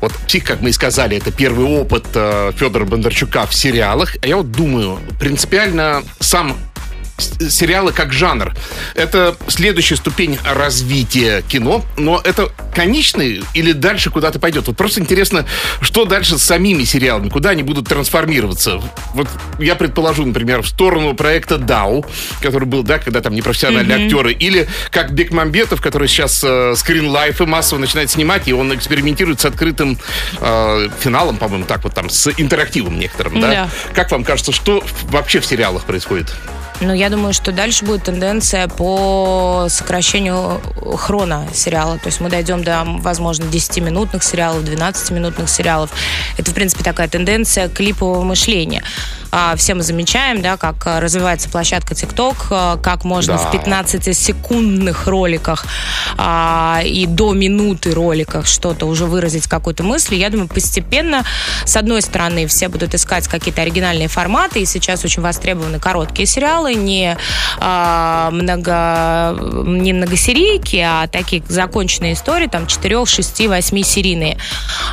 Вот 0.00 0.12
«Псих», 0.26 0.42
как 0.42 0.60
мы 0.60 0.70
и 0.70 0.72
сказали, 0.72 1.16
это 1.16 1.30
первый 1.30 1.66
опыт 1.66 2.04
э, 2.14 2.50
Федора 2.56 2.84
Бондарчука 2.84 3.46
в 3.46 3.54
сериалах. 3.54 4.16
А 4.22 4.26
я 4.26 4.38
вот 4.38 4.50
думаю, 4.50 4.98
принципиально 5.20 6.02
сам 6.18 6.56
сериалы 7.18 7.92
как 7.92 8.12
жанр. 8.12 8.54
Это 8.94 9.36
следующая 9.48 9.96
ступень 9.96 10.38
развития 10.44 11.42
кино, 11.42 11.84
но 11.96 12.20
это 12.22 12.50
конечный 12.74 13.42
или 13.54 13.72
дальше 13.72 14.10
куда-то 14.10 14.38
пойдет? 14.38 14.66
Вот 14.66 14.76
просто 14.76 15.00
интересно, 15.00 15.46
что 15.80 16.04
дальше 16.04 16.38
с 16.38 16.42
самими 16.42 16.84
сериалами, 16.84 17.28
куда 17.28 17.50
они 17.50 17.62
будут 17.62 17.88
трансформироваться? 17.88 18.80
Вот 19.14 19.28
я 19.58 19.74
предположу, 19.74 20.26
например, 20.26 20.62
в 20.62 20.68
сторону 20.68 21.14
проекта 21.14 21.58
Дау, 21.58 22.04
который 22.40 22.66
был, 22.66 22.82
да, 22.82 22.98
когда 22.98 23.20
там 23.20 23.34
непрофессиональные 23.34 24.04
актеры, 24.04 24.32
или 24.32 24.68
как 24.90 25.12
Бекмамбетов, 25.12 25.80
который 25.80 26.08
сейчас 26.08 26.42
э, 26.44 26.74
скринлайфы 26.76 27.46
массово 27.46 27.78
начинает 27.78 28.10
снимать, 28.10 28.48
и 28.48 28.52
он 28.52 28.74
экспериментирует 28.74 29.40
с 29.40 29.44
открытым 29.44 29.98
э, 30.40 30.88
финалом, 31.00 31.36
по-моему, 31.36 31.64
так 31.64 31.84
вот 31.84 31.94
там, 31.94 32.10
с 32.10 32.32
интерактивом 32.36 32.98
некоторым, 32.98 33.40
да? 33.40 33.50
Да. 33.50 33.70
Как 33.94 34.10
вам 34.10 34.24
кажется, 34.24 34.52
что 34.52 34.82
вообще 35.04 35.40
в 35.40 35.46
сериалах 35.46 35.84
происходит? 35.84 36.34
Ну, 36.80 36.92
я 36.92 37.08
думаю, 37.08 37.32
что 37.32 37.52
дальше 37.52 37.84
будет 37.84 38.04
тенденция 38.04 38.66
по 38.68 39.66
сокращению 39.68 40.60
хрона 40.96 41.46
сериала. 41.54 41.98
То 41.98 42.08
есть 42.08 42.20
мы 42.20 42.28
дойдем 42.28 42.64
до, 42.64 42.82
возможно, 42.84 43.44
10-минутных 43.44 44.22
сериалов, 44.24 44.64
12-минутных 44.64 45.48
сериалов. 45.48 45.90
Это, 46.36 46.50
в 46.50 46.54
принципе, 46.54 46.82
такая 46.82 47.08
тенденция 47.08 47.68
клипового 47.68 48.22
мышления. 48.22 48.82
А, 49.30 49.56
Все 49.56 49.74
мы 49.74 49.82
замечаем, 49.82 50.42
да, 50.42 50.56
как 50.56 50.86
развивается 50.86 51.48
площадка 51.48 51.94
TikTok, 51.94 52.36
а, 52.50 52.76
как 52.76 53.04
можно 53.04 53.34
Да. 53.34 53.38
в 53.38 53.52
15-секундных 53.54 55.06
роликах 55.06 55.64
а, 56.16 56.80
и 56.84 57.06
до 57.06 57.32
минуты 57.32 57.92
роликах 57.92 58.46
что-то 58.46 58.86
уже 58.86 59.06
выразить 59.06 59.46
какую-то 59.46 59.82
мысль. 59.82 60.16
Я 60.16 60.30
думаю, 60.30 60.48
постепенно, 60.48 61.24
с 61.64 61.76
одной 61.76 62.02
стороны, 62.02 62.46
все 62.46 62.68
будут 62.68 62.94
искать 62.94 63.26
какие-то 63.26 63.62
оригинальные 63.62 64.08
форматы, 64.08 64.60
и 64.60 64.66
сейчас 64.66 65.04
очень 65.04 65.22
востребованы 65.22 65.78
короткие 65.80 66.26
сериалы, 66.26 66.63
не, 66.68 67.16
а, 67.58 68.30
много, 68.30 69.36
не 69.66 69.92
многосерийки, 69.92 70.76
а 70.76 71.06
такие 71.06 71.42
законченные 71.48 72.14
истории, 72.14 72.46
там 72.46 72.66
4, 72.66 73.06
6, 73.06 73.46
8 73.46 73.82
серийные. 73.82 74.38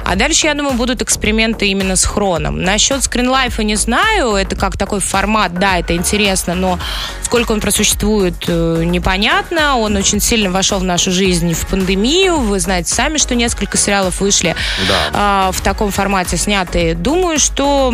А 0.06 0.16
дальше, 0.16 0.48
я 0.48 0.54
думаю, 0.54 0.76
будут 0.76 1.02
эксперименты 1.02 1.68
именно 1.68 1.96
с 1.96 2.06
хроном. 2.06 2.62
Насчет 2.62 3.04
скринлайфа 3.04 3.64
не 3.64 3.76
знаю, 3.76 4.36
это 4.36 4.56
как 4.56 4.78
такой 4.78 5.00
формат, 5.00 5.54
да, 5.54 5.78
это 5.78 5.96
интересно, 5.96 6.56
но 6.56 6.80
сколько 7.24 7.52
он 7.52 7.62
просуществует, 7.62 8.36
э, 8.48 8.84
непонятно. 8.86 9.78
Он 9.78 9.96
очень 9.96 10.20
сильно 10.20 10.50
вошел 10.52 10.80
в 10.80 10.84
нашу 10.84 11.12
жизнь 11.12 11.54
в 11.54 11.68
пандемию. 11.68 12.38
Вы 12.38 12.60
знаете 12.60 12.94
сами, 12.94 13.18
что 13.18 13.36
несколько 13.36 13.78
сериалов 13.78 14.20
вышли 14.22 14.56
Да. 14.88 14.96
а, 15.14 15.52
в 15.52 15.62
таком 15.62 15.92
формате 15.92 16.38
снятые. 16.38 16.96
Думаю, 16.96 17.40
что 17.40 17.94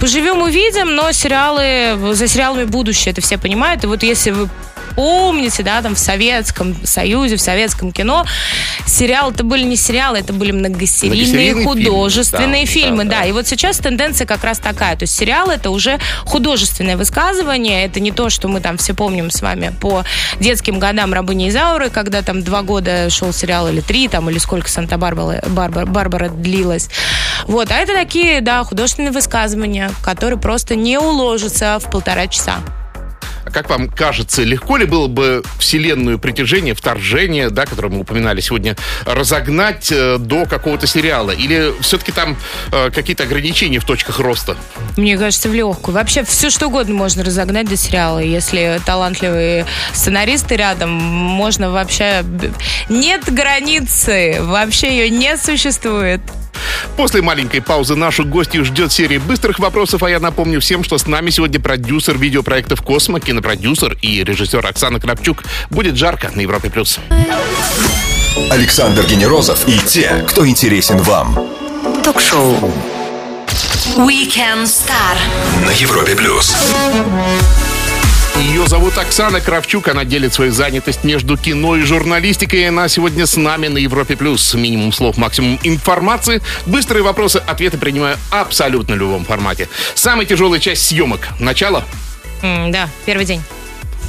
поживем 0.00 0.42
увидим, 0.42 0.94
но 0.94 1.12
сериалы, 1.12 2.14
за 2.14 2.26
сериалами 2.28 2.64
будущее, 2.64 3.03
это 3.10 3.20
все 3.20 3.38
понимают. 3.38 3.84
И 3.84 3.86
вот 3.86 4.02
если 4.02 4.30
вы 4.30 4.48
помните, 4.94 5.62
да, 5.62 5.82
там 5.82 5.94
в 5.94 5.98
Советском 5.98 6.76
Союзе, 6.84 7.36
в 7.36 7.40
советском 7.40 7.92
кино, 7.92 8.24
сериалы 8.86 9.32
это 9.32 9.44
были 9.44 9.64
не 9.64 9.76
сериалы, 9.76 10.18
это 10.18 10.32
были 10.32 10.52
многосерийные 10.52 11.24
Многосерийные 11.24 11.64
фильмы, 11.64 11.64
художественные 11.64 12.64
да, 12.64 12.70
фильмы, 12.70 13.04
да, 13.04 13.10
да, 13.10 13.20
да. 13.20 13.26
И 13.26 13.32
вот 13.32 13.46
сейчас 13.46 13.78
тенденция 13.78 14.26
как 14.26 14.44
раз 14.44 14.58
такая. 14.58 14.96
То 14.96 15.04
есть 15.04 15.14
сериал 15.16 15.50
это 15.50 15.70
уже 15.70 15.98
художественное 16.24 16.96
высказывание, 16.96 17.84
это 17.84 18.00
не 18.00 18.12
то, 18.12 18.30
что 18.30 18.48
мы 18.48 18.60
там 18.60 18.76
все 18.76 18.94
помним 18.94 19.30
с 19.30 19.42
вами 19.42 19.72
по 19.80 20.04
детским 20.40 20.78
годам 20.78 21.12
Рабыни 21.12 21.48
Изауры, 21.48 21.90
когда 21.90 22.22
там 22.22 22.42
два 22.42 22.62
года 22.62 23.10
шел 23.10 23.32
сериал 23.32 23.68
или 23.68 23.80
три, 23.80 24.08
там, 24.08 24.30
или 24.30 24.38
сколько 24.38 24.68
Санта-Барбара 24.68 25.42
Барбара, 25.46 25.86
Барбара 25.86 26.28
длилась. 26.28 26.88
Вот, 27.46 27.70
а 27.70 27.74
это 27.74 27.94
такие, 27.94 28.40
да, 28.40 28.62
художественные 28.64 29.12
высказывания, 29.12 29.90
которые 30.02 30.38
просто 30.38 30.76
не 30.76 30.98
уложатся 30.98 31.78
в 31.80 31.90
полтора 31.90 32.26
часа. 32.26 32.58
А 33.44 33.50
как 33.50 33.68
вам 33.68 33.88
кажется, 33.88 34.42
легко 34.42 34.76
ли 34.76 34.86
было 34.86 35.06
бы 35.06 35.42
вселенную 35.58 36.18
притяжения, 36.18 36.74
вторжения, 36.74 37.50
да, 37.50 37.66
которое 37.66 37.88
мы 37.90 38.00
упоминали 38.00 38.40
сегодня, 38.40 38.76
разогнать 39.04 39.92
э, 39.92 40.18
до 40.18 40.46
какого-то 40.46 40.86
сериала? 40.86 41.30
Или 41.30 41.72
все-таки 41.80 42.12
там 42.12 42.36
э, 42.72 42.90
какие-то 42.90 43.24
ограничения 43.24 43.80
в 43.80 43.84
точках 43.84 44.18
роста? 44.18 44.56
Мне 44.96 45.18
кажется, 45.18 45.48
в 45.48 45.54
легкую. 45.54 45.94
Вообще 45.94 46.24
все 46.24 46.50
что 46.50 46.68
угодно 46.68 46.94
можно 46.94 47.22
разогнать 47.22 47.68
до 47.68 47.76
сериала. 47.76 48.18
Если 48.18 48.80
талантливые 48.86 49.66
сценаристы 49.92 50.56
рядом, 50.56 50.90
можно 50.90 51.70
вообще... 51.70 52.24
Нет 52.88 53.32
границы. 53.32 54.38
Вообще 54.40 54.90
ее 54.98 55.10
не 55.10 55.36
существует. 55.36 56.20
После 56.96 57.22
маленькой 57.22 57.60
паузы 57.60 57.94
нашу 57.94 58.24
гостью 58.24 58.64
ждет 58.64 58.92
серия 58.92 59.18
быстрых 59.18 59.58
вопросов, 59.58 60.02
а 60.02 60.10
я 60.10 60.20
напомню 60.20 60.60
всем, 60.60 60.84
что 60.84 60.98
с 60.98 61.06
нами 61.06 61.30
сегодня 61.30 61.60
продюсер 61.60 62.18
видеопроектов 62.18 62.82
«Космо», 62.82 63.20
кинопродюсер 63.20 63.96
и 64.00 64.22
режиссер 64.22 64.64
Оксана 64.66 65.00
Крапчук. 65.00 65.44
Будет 65.70 65.96
жарко 65.96 66.30
на 66.34 66.40
Европе+. 66.40 66.70
плюс. 66.70 66.98
Александр 68.50 69.06
Генерозов 69.06 69.66
и 69.68 69.78
те, 69.78 70.24
кто 70.28 70.46
интересен 70.46 70.98
вам 70.98 71.38
Ток-шоу. 72.02 72.72
Weekend 73.96 74.64
Star. 74.64 75.16
на 75.66 75.70
Европе 75.70 76.16
Плюс. 76.16 76.54
Ее 78.36 78.66
зовут 78.66 78.98
Оксана 78.98 79.40
Кравчук. 79.40 79.88
Она 79.88 80.04
делит 80.04 80.34
свою 80.34 80.52
занятость 80.52 81.04
между 81.04 81.36
кино 81.36 81.76
и 81.76 81.82
журналистикой. 81.82 82.60
И 82.60 82.64
она 82.64 82.88
сегодня 82.88 83.26
с 83.26 83.36
нами 83.36 83.68
на 83.68 83.78
Европе+. 83.78 84.16
плюс. 84.16 84.54
Минимум 84.54 84.92
слов, 84.92 85.16
максимум 85.16 85.58
информации. 85.62 86.42
Быстрые 86.66 87.02
вопросы, 87.02 87.42
ответы 87.46 87.78
принимаю 87.78 88.16
абсолютно 88.30 88.96
в 88.96 88.98
любом 88.98 89.24
формате. 89.24 89.68
Самая 89.94 90.26
тяжелая 90.26 90.60
часть 90.60 90.86
съемок. 90.86 91.28
Начало? 91.38 91.84
М, 92.42 92.70
да, 92.70 92.88
первый 93.06 93.24
день. 93.24 93.42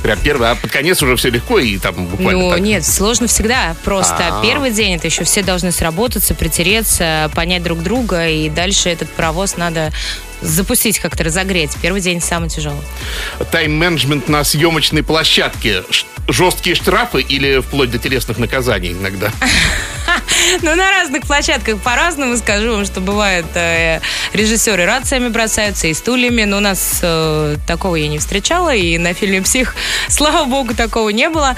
Прям 0.03 0.19
первый, 0.19 0.51
а 0.51 0.55
под 0.55 0.69
конец 0.69 1.01
уже 1.01 1.15
все 1.15 1.31
легко 1.31 1.57
и 1.57 1.79
там 1.79 2.05
буквально 2.05 2.43
Ну, 2.43 2.51
так. 2.51 2.59
нет, 2.59 2.85
сложно 2.85 3.25
всегда. 3.25 3.75
Просто 3.83 4.17
А. 4.39 4.41
первый 4.43 4.69
день 4.69 4.93
это 4.95 5.07
еще 5.07 5.23
все 5.23 5.41
должны 5.41 5.71
сработаться, 5.71 6.35
притереться, 6.35 7.31
понять 7.33 7.63
друг 7.63 7.81
друга, 7.81 8.27
и 8.27 8.49
дальше 8.49 8.89
этот 8.89 9.09
паровоз 9.09 9.57
надо 9.57 9.91
запустить 10.41 10.99
как-то, 10.99 11.23
разогреть. 11.23 11.71
Первый 11.81 12.01
день 12.01 12.21
самый 12.21 12.49
тяжелый. 12.49 12.81
Тайм-менеджмент 13.51 14.27
на 14.29 14.43
съемочной 14.43 15.03
площадке. 15.03 15.83
Жесткие 16.27 16.75
штрафы 16.75 17.21
или 17.21 17.59
вплоть 17.59 17.91
до 17.91 17.99
телесных 17.99 18.37
наказаний 18.37 18.93
иногда? 18.93 19.31
Ну, 20.61 20.75
на 20.75 20.91
разных 20.91 21.23
площадках 21.23 21.81
по-разному 21.81 22.37
скажу 22.37 22.71
вам, 22.71 22.85
что 22.85 23.01
бывает 23.01 23.45
э, 23.55 23.99
режиссеры 24.33 24.85
рациями 24.85 25.29
бросаются 25.29 25.87
и 25.87 25.93
стульями, 25.93 26.43
но 26.43 26.57
у 26.57 26.59
нас 26.59 26.99
э, 27.01 27.57
такого 27.67 27.95
я 27.95 28.07
не 28.07 28.19
встречала, 28.19 28.73
и 28.73 28.97
на 28.97 29.13
фильме 29.13 29.41
«Псих», 29.41 29.75
слава 30.09 30.45
богу, 30.45 30.73
такого 30.75 31.09
не 31.09 31.29
было. 31.29 31.55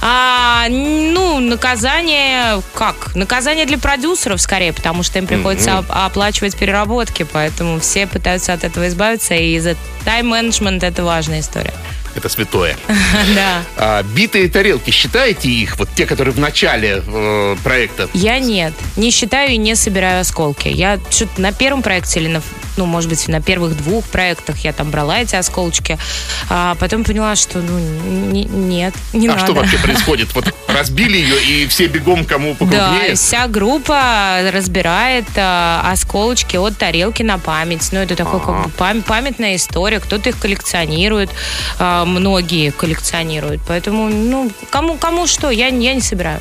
А, 0.00 0.66
ну, 0.68 1.40
наказание, 1.40 2.62
как? 2.74 3.14
Наказание 3.14 3.66
для 3.66 3.78
продюсеров 3.78 4.40
скорее, 4.40 4.72
потому 4.72 5.02
что 5.02 5.18
им 5.18 5.26
приходится 5.26 5.80
оп- 5.80 5.86
оплачивать 5.88 6.56
переработки, 6.56 7.24
поэтому 7.24 7.80
все 7.80 8.06
пытаются 8.18 8.52
от 8.52 8.64
этого 8.64 8.88
избавиться, 8.88 9.34
и 9.34 9.58
за 9.60 9.76
тайм-менеджмент 10.04 10.82
это 10.82 11.04
важная 11.04 11.40
история. 11.40 11.72
Это 12.14 12.28
святое. 12.28 12.76
Да. 13.34 13.62
А, 13.76 14.02
битые 14.02 14.48
тарелки, 14.48 14.90
считаете 14.90 15.48
их? 15.48 15.78
Вот 15.78 15.88
те, 15.94 16.04
которые 16.06 16.34
в 16.34 16.38
начале 16.38 17.02
э, 17.06 17.56
проекта? 17.62 18.08
Я 18.14 18.38
нет. 18.38 18.72
Не 18.96 19.10
считаю 19.10 19.52
и 19.52 19.56
не 19.56 19.74
собираю 19.76 20.20
осколки. 20.20 20.68
Я 20.68 20.98
что-то 21.10 21.40
на 21.40 21.52
первом 21.52 21.82
проекте 21.82 22.20
или 22.20 22.28
на 22.28 22.42
ну, 22.76 22.86
может 22.86 23.10
быть, 23.10 23.26
на 23.26 23.42
первых 23.42 23.76
двух 23.76 24.04
проектах 24.04 24.58
я 24.58 24.72
там 24.72 24.90
брала 24.90 25.18
эти 25.18 25.34
осколочки, 25.34 25.98
а 26.48 26.76
потом 26.76 27.02
поняла, 27.02 27.34
что, 27.34 27.58
ну, 27.58 27.76
не- 27.76 28.44
нет, 28.44 28.94
не 29.12 29.26
а 29.26 29.32
надо. 29.32 29.44
что 29.44 29.52
вообще 29.54 29.78
происходит? 29.82 30.32
Вот 30.32 30.54
разбили 30.78 31.16
ее, 31.16 31.42
и 31.42 31.66
все 31.66 31.86
бегом 31.86 32.24
кому 32.24 32.52
Да, 32.52 32.66
покрупнее? 32.66 33.12
и 33.12 33.14
вся 33.14 33.46
группа 33.48 34.40
разбирает 34.52 35.24
э, 35.34 35.80
осколочки 35.84 36.56
от 36.56 36.76
тарелки 36.78 37.22
на 37.22 37.38
память. 37.38 37.88
Ну, 37.92 37.98
это 38.00 38.14
такая 38.16 38.40
как 38.40 38.64
бы 38.64 38.70
пам- 38.78 39.02
памятная 39.02 39.56
история. 39.56 40.00
Кто-то 40.00 40.28
их 40.30 40.38
коллекционирует, 40.38 41.30
э, 41.78 42.04
многие 42.04 42.70
коллекционируют. 42.70 43.60
Поэтому, 43.66 44.08
ну, 44.08 44.50
кому, 44.70 44.96
кому 44.96 45.26
что, 45.26 45.50
я, 45.50 45.68
я 45.68 45.94
не 45.94 46.00
собираю. 46.00 46.40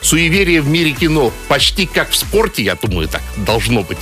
Суеверие 0.00 0.60
в 0.60 0.68
мире 0.68 0.92
кино 0.92 1.32
почти 1.48 1.86
как 1.86 2.10
в 2.10 2.16
спорте, 2.16 2.62
я 2.62 2.76
думаю, 2.76 3.08
так 3.08 3.22
должно 3.36 3.82
быть. 3.82 3.98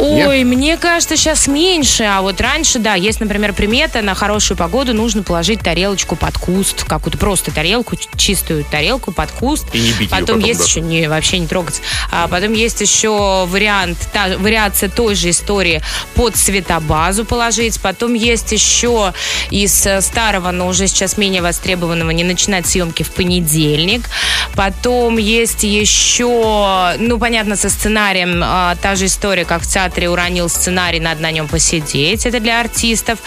Ой, 0.00 0.44
мне 0.44 0.78
кажется, 0.78 1.16
сейчас 1.16 1.46
меньше, 1.46 2.04
а 2.04 2.22
вот 2.22 2.40
раньше, 2.40 2.78
да, 2.78 2.94
есть, 2.94 3.20
например, 3.20 3.52
примета, 3.52 4.00
на 4.00 4.14
хорошую 4.14 4.56
погоду 4.56 4.94
нужно 4.94 5.22
положить 5.22 5.60
тарелочку 5.60 6.16
под 6.16 6.38
куст, 6.38 6.84
какую-то 6.84 7.18
просто 7.18 7.52
тарелку, 7.52 7.96
чистую 8.16 8.64
тарелку 8.64 9.12
под 9.12 9.30
куст. 9.30 9.66
И 9.74 9.80
не 9.80 9.92
бить 9.92 10.08
Потом 10.08 10.26
потом, 10.36 10.38
есть 10.40 10.60
да. 10.60 10.66
еще, 10.66 10.80
не, 10.80 11.06
вообще 11.06 11.38
не 11.38 11.46
трогать. 11.46 11.82
А 12.10 12.28
потом 12.28 12.54
есть 12.54 12.80
еще 12.80 13.44
вариант, 13.46 13.98
та, 14.12 14.38
вариация 14.38 14.88
той 14.88 15.14
же 15.14 15.30
истории 15.30 15.82
под 16.14 16.34
цветобазу 16.34 17.26
положить. 17.26 17.78
Потом 17.80 18.14
есть 18.14 18.52
еще 18.52 19.12
из 19.50 19.86
э, 19.86 20.00
старого, 20.00 20.50
но 20.50 20.68
уже 20.68 20.86
сейчас 20.86 21.18
менее 21.18 21.42
востребованного, 21.42 22.10
не 22.10 22.24
начинать 22.24 22.66
съемки 22.66 23.02
в 23.02 23.10
понедельник. 23.10 24.08
Потом 24.54 25.18
есть 25.18 25.62
еще, 25.62 26.94
ну, 26.98 27.18
понятно, 27.18 27.56
со 27.56 27.68
сценарием 27.68 28.40
а, 28.42 28.76
та 28.76 28.94
же 28.94 29.06
история, 29.06 29.44
как 29.44 29.62
в 29.62 29.66
театре 29.66 29.89
уронил 29.98 30.48
сценарий, 30.48 31.00
надо 31.00 31.22
на 31.22 31.30
нем 31.30 31.48
посидеть. 31.48 32.26
Это 32.26 32.40
для 32.40 32.60
артистов. 32.60 33.18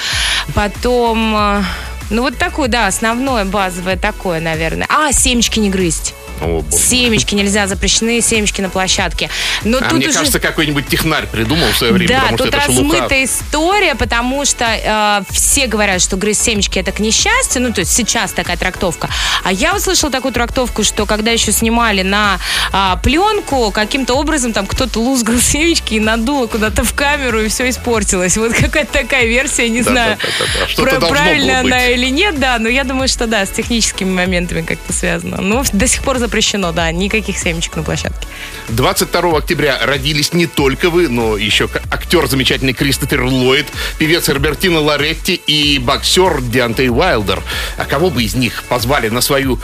Потом... 0.53 1.35
а, 1.35 1.63
Ну, 2.09 2.21
вот 2.21 2.37
такое, 2.37 2.67
да, 2.67 2.87
основное, 2.87 3.45
базовое 3.45 3.97
такое, 3.97 4.39
наверное. 4.39 4.87
А, 4.89 5.11
семечки 5.11 5.59
не 5.59 5.69
грызть. 5.69 6.13
О, 6.43 6.61
боже. 6.61 6.83
Семечки 6.83 7.35
нельзя, 7.35 7.67
запрещены 7.67 8.21
семечки 8.21 8.61
на 8.61 8.69
площадке. 8.69 9.29
Но 9.63 9.77
А 9.77 9.81
тут 9.81 9.93
мне 9.93 10.07
уже... 10.09 10.17
кажется, 10.17 10.39
какой-нибудь 10.39 10.87
технарь 10.87 11.25
придумал 11.27 11.69
в 11.71 11.77
свое 11.77 11.93
время, 11.93 12.09
Да, 12.09 12.19
потому 12.21 12.37
что 12.37 12.45
тут 12.45 12.53
это 12.55 12.63
шелуха. 12.65 12.93
размытая 12.97 13.23
история, 13.25 13.95
потому 13.95 14.45
что 14.45 14.65
э, 14.65 15.23
все 15.33 15.67
говорят, 15.67 16.01
что 16.01 16.17
грызть 16.17 16.43
семечки 16.43 16.79
это 16.79 16.91
к 16.91 16.99
несчастью, 16.99 17.61
ну 17.61 17.71
то 17.73 17.79
есть 17.81 17.91
сейчас 17.93 18.31
такая 18.33 18.57
трактовка. 18.57 19.09
А 19.43 19.51
я 19.51 19.75
услышала 19.75 20.11
такую 20.11 20.33
трактовку, 20.33 20.83
что 20.83 21.05
когда 21.05 21.31
еще 21.31 21.51
снимали 21.51 22.01
на 22.01 22.39
а, 22.71 22.97
пленку, 22.97 23.71
каким-то 23.71 24.15
образом 24.15 24.53
там 24.53 24.65
кто-то 24.67 24.99
лузгал 24.99 25.37
семечки 25.39 25.95
и 25.95 25.99
надуло 25.99 26.47
куда-то 26.47 26.83
в 26.83 26.93
камеру 26.93 27.41
и 27.41 27.47
все 27.47 27.69
испортилось. 27.69 28.37
Вот 28.37 28.53
какая-то 28.53 28.91
такая 28.91 29.25
версия, 29.25 29.69
не 29.69 29.81
Да, 29.81 29.91
знаю, 29.91 30.17
да, 30.77 30.83
да, 30.85 30.99
про- 30.99 31.07
правильно 31.07 31.59
она 31.61 31.87
или 31.87 32.09
нет, 32.09 32.39
да, 32.39 32.57
но 32.59 32.67
я 32.69 32.83
думаю, 32.83 33.07
что 33.07 33.27
да, 33.27 33.45
с 33.45 33.49
техническими 33.49 34.09
моментами 34.11 34.61
как-то 34.61 34.91
связано. 34.93 35.37
Ну, 35.41 35.63
до 35.71 35.87
сих 35.87 36.01
пор 36.03 36.17
запрещено, 36.17 36.32
да, 36.71 36.91
никаких 36.91 37.37
семечек 37.37 37.75
на 37.75 37.83
площадке. 37.83 38.27
22 38.69 39.37
октября 39.37 39.79
родились 39.83 40.33
не 40.33 40.47
только 40.47 40.89
вы, 40.89 41.07
но 41.07 41.37
еще 41.37 41.69
актер 41.91 42.27
замечательный 42.27 42.73
Кристофер 42.73 43.23
Ллойд, 43.23 43.67
певец 43.97 44.29
Робертино 44.29 44.79
Лоретти 44.79 45.35
и 45.35 45.79
боксер 45.79 46.41
Диантей 46.41 46.89
Уайлдер. 46.89 47.41
А 47.77 47.85
кого 47.85 48.09
бы 48.09 48.23
из 48.23 48.35
них 48.35 48.63
позвали 48.63 49.09
на 49.09 49.21
свою 49.21 49.59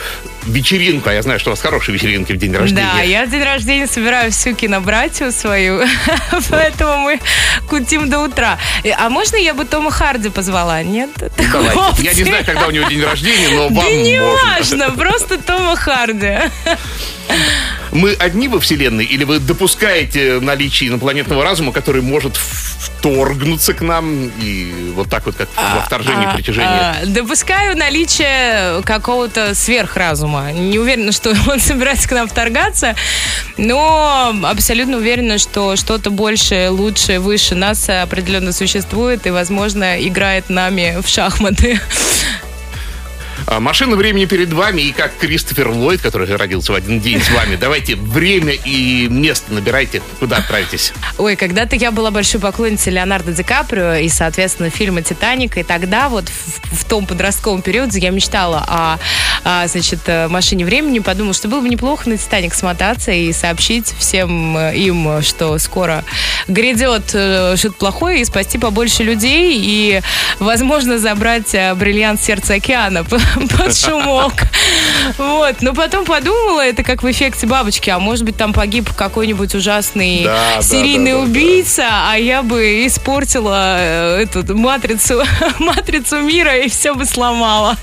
вечеринку? 0.46 1.10
А 1.10 1.14
я 1.14 1.22
знаю, 1.22 1.40
что 1.40 1.50
у 1.50 1.54
вас 1.54 1.62
хорошие 1.62 1.96
вечеринки 1.96 2.34
в 2.34 2.38
день 2.38 2.56
рождения. 2.56 2.90
Да, 2.94 3.02
я 3.02 3.26
в 3.26 3.32
день 3.32 3.44
рождения 3.44 3.88
собираю 3.88 4.32
всю 4.32 4.54
кинобратью 4.54 5.32
свою, 5.32 5.82
поэтому 6.50 6.98
мы 6.98 7.20
кутим 7.68 8.10
до 8.10 8.20
утра. 8.20 8.58
А 8.98 9.10
можно 9.10 9.38
я 9.38 9.54
бы 9.54 9.66
Тома 9.66 9.92
Харди 9.92 10.30
позвала? 10.30 10.84
Нет? 10.84 11.10
Такой 11.14 11.64
Давайте. 11.64 12.04
Я 12.04 12.14
не 12.14 12.24
знаю, 12.24 12.46
когда 12.46 12.68
у 12.68 12.72
него 12.72 12.88
день 12.88 13.04
рождения, 13.04 13.50
но 13.50 13.70
вам 13.70 13.76
Да 13.76 13.92
не 13.92 14.22
важно, 14.22 14.92
просто 14.92 15.38
Тома 15.38 15.76
Харди. 15.76 16.38
Мы 17.92 18.14
одни 18.14 18.48
во 18.48 18.60
Вселенной 18.60 19.06
или 19.06 19.24
вы 19.24 19.40
допускаете 19.40 20.40
наличие 20.40 20.90
инопланетного 20.90 21.44
разума, 21.44 21.72
который 21.72 22.02
может 22.04 22.38
вторгнуться 22.38 23.74
к 23.74 23.82
нам 23.82 24.30
и 24.42 24.92
вот 24.96 25.10
так 25.10 25.26
вот, 25.26 25.36
как 25.36 25.50
во 25.56 25.82
вторжении 25.82 26.28
А, 26.28 26.34
притяжения? 26.36 26.70
а, 26.70 27.06
Допускаю 27.06 27.76
наличие 27.78 28.82
какого-то 28.84 29.56
сверхразума. 29.56 30.52
Не 30.52 30.78
уверена, 30.78 31.12
что 31.12 31.34
он 31.48 31.60
собирается 31.60 32.08
к 32.08 32.12
нам 32.12 32.28
вторгаться, 32.28 32.96
но 33.58 34.36
абсолютно 34.44 34.98
уверена, 34.98 35.40
что 35.40 35.76
что-то 35.76 36.12
большее, 36.12 36.70
лучшее, 36.70 37.20
выше 37.20 37.56
нас 37.56 37.90
определенно 37.90 38.54
существует 38.54 39.26
и, 39.26 39.32
возможно, 39.32 40.00
играет 40.00 40.50
нами 40.50 40.98
в 41.02 41.08
шахматы. 41.08 41.80
А, 43.52 43.60
Машина 43.60 43.96
времени 43.96 44.26
перед 44.26 44.54
вами, 44.54 44.82
и 44.84 44.92
как 44.92 45.18
Кристофер 45.18 45.70
Ллойд, 45.70 46.02
который 46.02 46.28
родился 46.36 46.72
в 46.72 46.76
один 46.76 47.00
день 47.00 47.20
с 47.20 47.32
вами, 47.32 47.56
давайте 47.56 47.96
время 47.96 48.54
и 48.54 49.08
место 49.10 49.52
набирайте, 49.52 50.04
куда 50.20 50.38
отправитесь. 50.38 50.94
Ой, 51.18 51.36
когда-то 51.36 51.76
я 51.76 51.90
была 51.90 52.12
большой 52.12 52.40
поклонницей 52.40 52.94
Леонардо 52.94 53.32
Ди 53.32 53.42
Каприо 53.42 53.96
и, 53.96 54.08
соответственно, 54.08 54.70
фильма 54.70 55.02
«Титаник». 55.02 55.58
И 55.58 55.64
тогда 55.64 56.10
вот 56.10 56.30
в, 56.30 56.76
в 56.76 56.86
том 56.86 57.08
подростковом 57.08 57.64
периоде 57.64 58.00
я 58.00 58.12
мечтала 58.12 58.64
о, 58.68 59.00
о, 59.44 59.68
значит, 59.68 60.02
э, 60.06 60.28
машине 60.28 60.64
времени. 60.64 61.00
Подумала, 61.00 61.34
что 61.34 61.48
было 61.48 61.62
бы 61.62 61.70
неплохо 61.70 62.08
на 62.08 62.18
«Титаник» 62.18 62.54
смотаться 62.54 63.12
и 63.12 63.34
сообщить 63.34 63.96
всем 63.98 64.58
э, 64.58 64.78
им, 64.78 65.24
что 65.24 65.58
скоро 65.58 66.04
грядет 66.48 67.10
э, 67.16 67.56
что-то 67.58 67.76
плохое 67.80 68.22
и 68.22 68.26
спасти 68.26 68.60
побольше 68.60 69.02
людей 69.02 69.60
и, 69.60 70.02
возможно, 70.38 71.00
забрать 71.00 71.56
бриллиант 71.76 72.22
сердца 72.22 72.54
океана 72.54 73.04
под 73.58 73.76
шумок. 73.76 74.34
Вот. 75.18 75.62
Но 75.62 75.74
потом 75.74 76.06
подумала, 76.06 76.62
это 76.62 76.84
как 76.84 77.04
в 77.04 77.10
эффекте 77.10 77.48
бабочки, 77.48 77.90
а 77.90 78.00
может 78.00 78.26
быть 78.26 78.38
там 78.38 78.54
погиб 78.54 78.90
какой-нибудь 78.94 79.56
ужасный 79.56 80.24
Да, 80.24 80.62
серийный 80.62 81.14
да, 81.14 81.18
да, 81.18 81.24
убийца, 81.24 81.88
а 82.10 82.16
я 82.18 82.44
бы 82.44 82.86
испортила 82.86 83.78
э, 83.80 84.24
эту 84.24 84.58
матрицу, 84.58 85.24
матрицу 85.60 86.22
мира 86.22 86.58
и 86.58 86.70
все 86.70 86.94
бы 86.94 87.06
сломала. 87.06 87.78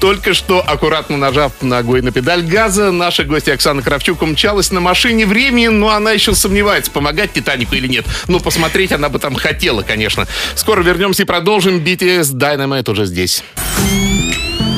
Только 0.00 0.32
что, 0.32 0.60
аккуратно 0.60 1.16
нажав 1.16 1.52
ногой 1.60 2.02
на 2.02 2.12
педаль 2.12 2.42
газа, 2.42 2.92
наша 2.92 3.24
гостья 3.24 3.54
Оксана 3.54 3.82
Кравчук 3.82 4.22
умчалась 4.22 4.70
на 4.70 4.80
машине 4.80 5.26
времени, 5.26 5.68
но 5.68 5.90
она 5.90 6.12
еще 6.12 6.34
сомневается, 6.34 6.90
помогать 6.90 7.32
Титанику 7.32 7.74
или 7.74 7.88
нет. 7.88 8.06
Ну, 8.28 8.38
посмотреть 8.38 8.92
она 8.92 9.08
бы 9.08 9.18
там 9.18 9.34
хотела, 9.34 9.82
конечно. 9.82 10.26
Скоро 10.54 10.82
вернемся 10.82 11.22
и 11.22 11.26
продолжим. 11.26 11.78
BTS 11.78 12.32
Dynamite 12.34 12.90
уже 12.90 13.06
здесь. 13.06 13.42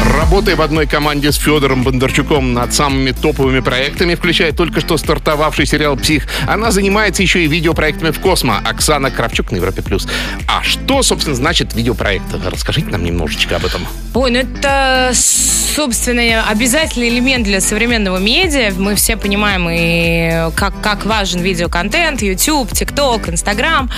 Работая 0.00 0.56
в 0.56 0.62
одной 0.62 0.86
команде 0.86 1.30
с 1.32 1.36
Федором 1.36 1.82
Бондарчуком 1.82 2.52
над 2.54 2.72
самыми 2.72 3.12
топовыми 3.12 3.60
проектами, 3.60 4.14
включая 4.14 4.52
только 4.52 4.80
что 4.80 4.96
стартовавший 4.96 5.66
сериал 5.66 5.96
«Псих», 5.96 6.26
она 6.46 6.70
занимается 6.70 7.22
еще 7.22 7.44
и 7.44 7.46
видеопроектами 7.46 8.10
в 8.10 8.20
Космо. 8.20 8.58
Оксана 8.64 9.10
Кравчук 9.10 9.50
на 9.52 9.56
Европе+. 9.56 9.82
плюс. 9.82 10.08
А 10.48 10.62
что, 10.62 11.02
собственно, 11.02 11.36
значит 11.36 11.74
видеопроект? 11.74 12.24
Расскажите 12.44 12.88
нам 12.88 13.04
немножечко 13.04 13.56
об 13.56 13.64
этом. 13.64 13.86
Ой, 14.14 14.30
ну 14.30 14.38
это, 14.38 15.12
собственно, 15.14 16.44
обязательный 16.48 17.08
элемент 17.08 17.44
для 17.44 17.60
современного 17.60 18.18
медиа. 18.18 18.72
Мы 18.76 18.94
все 18.94 19.16
понимаем, 19.16 19.68
и 19.70 20.50
как, 20.54 20.80
как 20.82 21.06
важен 21.06 21.40
видеоконтент, 21.40 22.22
YouTube, 22.22 22.72
TikTok, 22.72 23.30
Instagram, 23.30 23.90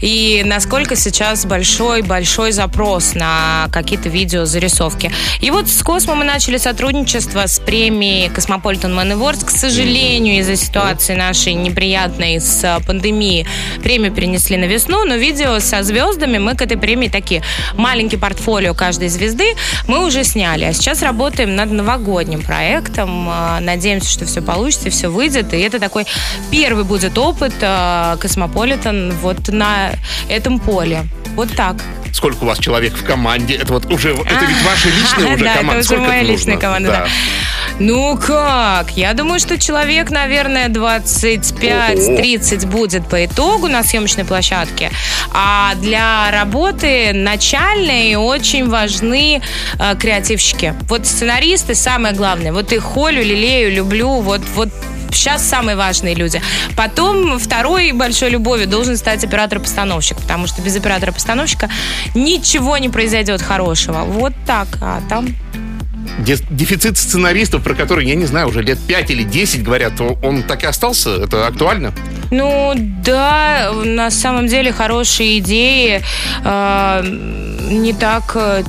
и 0.00 0.42
насколько 0.44 0.96
сейчас 0.96 1.44
большой-большой 1.46 2.52
запрос 2.52 3.14
на 3.14 3.68
какие-то 3.72 4.08
видеозарисовки. 4.08 5.12
И 5.40 5.50
вот 5.50 5.68
с 5.68 5.82
Космо 5.82 6.14
мы 6.14 6.24
начали 6.24 6.58
сотрудничество 6.58 7.46
с 7.46 7.60
премией 7.60 8.28
Man 8.28 9.12
Awards. 9.14 9.46
К 9.46 9.50
сожалению, 9.50 10.40
из-за 10.40 10.56
ситуации 10.56 11.14
нашей 11.14 11.54
неприятной 11.54 12.40
с 12.40 12.62
а, 12.62 12.80
пандемией 12.80 13.46
премию 13.82 14.12
перенесли 14.12 14.58
на 14.58 14.66
весну, 14.66 15.04
но 15.04 15.14
видео 15.14 15.58
со 15.60 15.82
звездами 15.82 16.36
мы 16.36 16.54
к 16.56 16.62
этой 16.62 16.76
премии 16.76 17.08
такие 17.08 17.42
маленький 17.74 18.18
портфолио 18.18 18.74
каждой 18.74 19.08
звезды 19.08 19.54
мы 19.88 20.04
уже 20.04 20.24
сняли. 20.24 20.64
А 20.64 20.72
сейчас 20.74 21.02
работаем 21.02 21.56
над 21.56 21.70
новогодним 21.70 22.42
проектом. 22.42 23.26
А, 23.30 23.60
Надеемся, 23.60 24.10
что 24.10 24.26
все 24.26 24.42
получится, 24.42 24.90
все 24.90 25.08
выйдет. 25.08 25.54
И 25.54 25.58
это 25.58 25.78
такой 25.78 26.04
первый 26.50 26.84
будет 26.84 27.16
опыт 27.16 27.54
Космополитен 28.20 29.12
вот 29.22 29.48
на 29.48 29.92
этом 30.28 30.58
поле. 30.58 31.04
Вот 31.34 31.54
так. 31.56 31.76
Сколько 32.12 32.42
у 32.42 32.46
вас 32.46 32.58
человек 32.58 32.94
в 32.94 33.04
команде? 33.04 33.54
Это 33.54 33.72
вот 33.72 33.86
уже, 33.86 34.10
это 34.10 34.44
ведь 34.44 34.62
ваша 34.62 34.88
личная 35.32 35.34
уже 35.36 35.44
да, 35.44 35.54
команда. 35.54 35.72
это 35.72 35.78
уже 35.80 35.86
Сколько 35.86 36.02
моя 36.02 36.20
нужно? 36.20 36.32
личная 36.32 36.56
команда, 36.56 36.88
да. 36.90 37.06
Ну 37.80 38.18
как? 38.18 38.90
Я 38.96 39.14
думаю, 39.14 39.40
что 39.40 39.58
человек, 39.58 40.10
наверное, 40.10 40.68
25-30 40.68 42.66
будет 42.66 43.08
по 43.08 43.24
итогу 43.24 43.68
на 43.68 43.82
съемочной 43.82 44.26
площадке. 44.26 44.90
А 45.32 45.74
для 45.76 46.30
работы 46.30 47.12
начальной 47.14 48.16
очень 48.16 48.68
важны 48.68 49.40
э, 49.78 49.94
креативщики. 49.98 50.74
Вот 50.88 51.06
сценаристы 51.06 51.74
самое 51.74 52.14
главное. 52.14 52.52
Вот 52.52 52.72
их 52.72 52.82
холю, 52.82 53.22
лелею, 53.22 53.72
люблю. 53.72 54.20
Вот, 54.20 54.42
вот 54.54 54.68
сейчас 55.14 55.44
самые 55.46 55.76
важные 55.76 56.14
люди. 56.14 56.40
Потом 56.76 57.38
второй 57.38 57.92
большой 57.92 58.30
любовью 58.30 58.66
должен 58.66 58.96
стать 58.96 59.24
оператор-постановщик, 59.24 60.18
потому 60.18 60.46
что 60.46 60.62
без 60.62 60.76
оператора-постановщика 60.76 61.68
ничего 62.14 62.78
не 62.78 62.88
произойдет 62.88 63.42
хорошего. 63.42 64.04
Вот 64.04 64.32
так. 64.46 64.68
А 64.80 65.00
там 65.08 65.28
Дефицит 66.20 66.98
сценаристов, 66.98 67.62
про 67.62 67.74
который, 67.74 68.06
я 68.06 68.14
не 68.14 68.26
знаю, 68.26 68.48
уже 68.48 68.62
лет 68.62 68.78
5 68.86 69.10
или 69.10 69.22
10 69.22 69.62
говорят, 69.62 69.92
он 70.22 70.42
так 70.42 70.62
и 70.64 70.66
остался? 70.66 71.10
Это 71.10 71.46
актуально? 71.46 71.92
Ну, 72.30 72.74
да, 72.76 73.72
на 73.84 74.10
самом 74.10 74.46
деле 74.46 74.72
хорошие 74.72 75.38
идеи 75.38 76.00
э, 76.44 77.02
не 77.70 77.92
так, 77.92 78.32
э, 78.34 78.62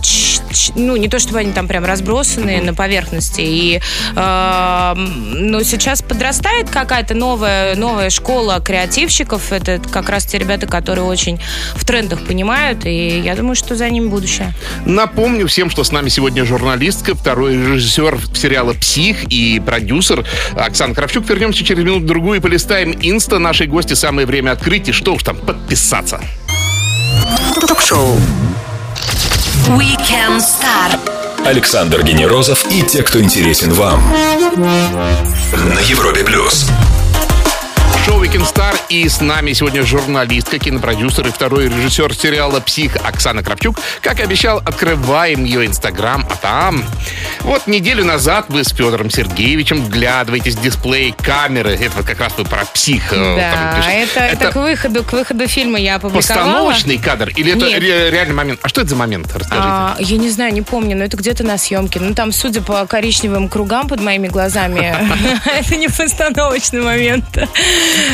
ну, 0.75 0.95
не 0.95 1.07
то 1.07 1.19
чтобы 1.19 1.39
они 1.39 1.51
там 1.51 1.67
прям 1.67 1.85
разбросаны 1.85 2.61
на 2.61 2.73
поверхности. 2.73 3.41
И, 3.41 3.81
э, 4.15 4.93
но 4.95 5.63
сейчас 5.63 6.01
подрастает 6.01 6.69
какая-то 6.69 7.13
новая, 7.13 7.75
новая 7.75 8.09
школа 8.09 8.59
креативщиков. 8.59 9.51
Это 9.51 9.79
как 9.91 10.09
раз 10.09 10.25
те 10.25 10.37
ребята, 10.37 10.65
которые 10.67 11.05
очень 11.05 11.39
в 11.75 11.85
трендах 11.85 12.25
понимают, 12.25 12.85
и 12.85 13.19
я 13.19 13.35
думаю, 13.35 13.55
что 13.55 13.75
за 13.75 13.89
ними 13.89 14.07
будущее. 14.07 14.53
Напомню 14.85 15.47
всем, 15.47 15.69
что 15.69 15.83
с 15.83 15.91
нами 15.91 16.09
сегодня 16.09 16.45
журналистка, 16.45 17.15
второй 17.15 17.40
режиссер 17.49 18.19
сериала 18.33 18.73
«Псих» 18.73 19.23
и 19.25 19.59
продюсер 19.59 20.25
Оксана 20.55 20.93
Кравчук. 20.93 21.29
Вернемся 21.29 21.63
через 21.63 21.83
минуту-другую 21.83 22.39
и 22.39 22.41
полистаем 22.41 22.95
инста 23.01 23.39
нашей 23.39 23.67
гости. 23.67 23.93
Самое 23.93 24.27
время 24.27 24.51
открыть 24.51 24.89
и 24.89 24.91
что 24.91 25.13
уж 25.13 25.23
там, 25.23 25.37
подписаться. 25.37 26.19
Ток-шоу 27.67 28.17
Weekend 29.67 30.39
Star. 30.39 30.99
Александр 31.45 32.03
Генерозов 32.03 32.65
и 32.71 32.83
те, 32.83 33.03
кто 33.03 33.19
интересен 33.21 33.73
вам. 33.73 34.01
На 34.63 35.79
Европе 35.79 36.23
плюс 36.23 36.67
шоу 38.05 38.23
Weekend 38.23 38.51
Star. 38.51 38.75
И 38.89 39.07
с 39.07 39.21
нами 39.21 39.53
сегодня 39.53 39.83
журналистка, 39.83 40.57
кинопродюсер 40.59 41.27
и 41.27 41.31
второй 41.31 41.65
режиссер 41.69 42.13
сериала 42.13 42.59
«Псих» 42.59 42.95
Оксана 43.03 43.43
Кравчук. 43.43 43.77
Как 44.01 44.19
и 44.19 44.23
обещал, 44.23 44.57
открываем 44.59 45.43
ее 45.43 45.65
инстаграм, 45.65 46.25
а 46.29 46.35
там... 46.35 46.83
Вот 47.41 47.65
неделю 47.65 48.05
назад 48.05 48.45
вы 48.49 48.63
с 48.63 48.69
Федором 48.69 49.09
Сергеевичем 49.09 49.83
вглядываетесь 49.83 50.55
в 50.55 50.61
дисплей 50.61 51.15
камеры. 51.23 51.71
Это 51.71 52.03
как 52.03 52.19
раз 52.19 52.33
вы 52.37 52.45
про 52.45 52.65
«Псих». 52.65 53.11
Э, 53.13 53.35
да, 53.35 53.51
там, 53.51 53.89
это, 53.89 54.19
это, 54.19 54.19
это 54.19 54.51
к, 54.51 54.55
выходу, 54.57 55.03
к 55.03 55.11
выходу 55.13 55.47
фильма 55.47 55.79
я 55.79 55.95
опубликовала. 55.95 56.21
Постановочный 56.45 56.97
кадр? 56.99 57.29
Или 57.35 57.53
это 57.55 57.65
ре- 57.65 58.11
реальный 58.11 58.35
момент? 58.35 58.59
А 58.61 58.67
что 58.69 58.81
это 58.81 58.91
за 58.91 58.95
момент? 58.95 59.27
Расскажите. 59.27 59.57
А, 59.59 59.95
я 59.99 60.17
не 60.17 60.29
знаю, 60.29 60.53
не 60.53 60.61
помню, 60.61 60.95
но 60.95 61.03
это 61.03 61.17
где-то 61.17 61.43
на 61.43 61.57
съемке. 61.57 61.99
Ну, 61.99 62.13
там, 62.13 62.31
судя 62.31 62.61
по 62.61 62.85
коричневым 62.85 63.49
кругам 63.49 63.87
под 63.87 64.01
моими 64.01 64.27
глазами, 64.27 64.95
это 65.45 65.75
не 65.77 65.87
постановочный 65.87 66.81
момент. 66.81 67.25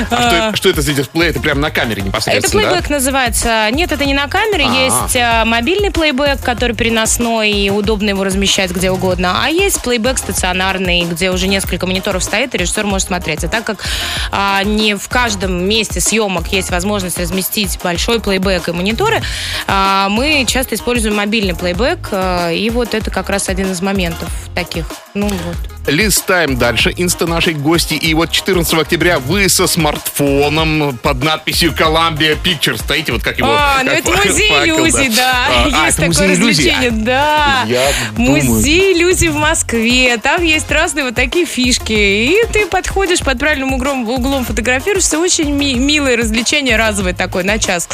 А 0.09 0.51
что, 0.51 0.55
что 0.55 0.69
это 0.69 0.81
за 0.81 0.93
дисплей? 0.93 1.29
Это 1.29 1.39
прямо 1.39 1.61
на 1.61 1.71
камере 1.71 2.01
непосредственно, 2.01 2.61
Это 2.61 2.69
плейбэк 2.69 2.89
называется. 2.89 3.69
Нет, 3.71 3.91
это 3.91 4.05
не 4.05 4.13
на 4.13 4.27
камере. 4.27 4.65
А-а-а. 4.65 5.03
Есть 5.03 5.17
а, 5.17 5.45
мобильный 5.45 5.91
плейбэк, 5.91 6.41
который 6.41 6.75
переносной, 6.75 7.51
и 7.51 7.69
удобно 7.69 8.09
его 8.09 8.23
размещать 8.23 8.71
где 8.71 8.91
угодно. 8.91 9.43
А 9.43 9.49
есть 9.49 9.81
плейбэк 9.81 10.17
стационарный, 10.17 11.03
где 11.03 11.31
уже 11.31 11.47
несколько 11.47 11.85
мониторов 11.87 12.23
стоит, 12.23 12.55
и 12.55 12.57
режиссер 12.57 12.85
может 12.85 13.07
смотреть. 13.07 13.43
А 13.43 13.47
так 13.47 13.63
как 13.63 13.83
а, 14.31 14.63
не 14.63 14.95
в 14.95 15.07
каждом 15.09 15.67
месте 15.67 15.99
съемок 15.99 16.47
есть 16.51 16.69
возможность 16.69 17.19
разместить 17.19 17.79
большой 17.83 18.19
плейбэк 18.19 18.69
и 18.69 18.71
мониторы, 18.71 19.21
а, 19.67 20.09
мы 20.09 20.45
часто 20.47 20.75
используем 20.75 21.15
мобильный 21.15 21.55
плейбэк, 21.55 22.09
а, 22.11 22.51
и 22.51 22.69
вот 22.69 22.93
это 22.93 23.11
как 23.11 23.29
раз 23.29 23.49
один 23.49 23.71
из 23.71 23.81
моментов 23.81 24.29
таких. 24.55 24.85
Ну 25.13 25.27
вот. 25.27 25.76
Листаем 25.87 26.57
дальше 26.57 26.93
инста 26.97 27.27
нашей 27.27 27.53
гости. 27.53 27.93
И 27.93 28.13
вот 28.13 28.29
14 28.29 28.73
октября 28.73 29.19
вы 29.19 29.47
со 29.47 29.67
смартфоном 29.67 30.97
под 31.01 31.23
надписью 31.23 31.71
Columbia 31.71 32.37
Pictures 32.43 32.79
стоите, 32.79 33.13
вот 33.13 33.23
как 33.23 33.37
его... 33.37 33.47
А, 33.49 33.81
ну 33.85 33.91
это 33.91 34.11
музей 34.25 34.49
иллюзий, 34.65 35.09
да. 35.15 35.47
А, 35.47 35.85
есть 35.85 35.99
а, 35.99 36.01
такое 36.01 36.31
развлечение, 36.31 36.91
да. 36.91 37.63
Я 37.67 37.89
музей 38.17 38.97
иллюзий 38.97 39.29
в 39.29 39.35
Москве. 39.35 40.17
Там 40.17 40.43
есть 40.43 40.69
разные 40.69 41.05
вот 41.05 41.15
такие 41.15 41.45
фишки. 41.45 41.93
И 41.93 42.35
ты 42.51 42.65
подходишь 42.65 43.19
под 43.21 43.39
правильным 43.39 43.71
углом, 43.71 44.07
углом 44.09 44.43
фотографируешься. 44.43 45.19
Очень 45.19 45.51
ми- 45.51 45.75
милое 45.75 46.17
развлечение 46.17 46.75
разовое 46.75 47.13
такое 47.13 47.45
на 47.45 47.59
час. 47.59 47.87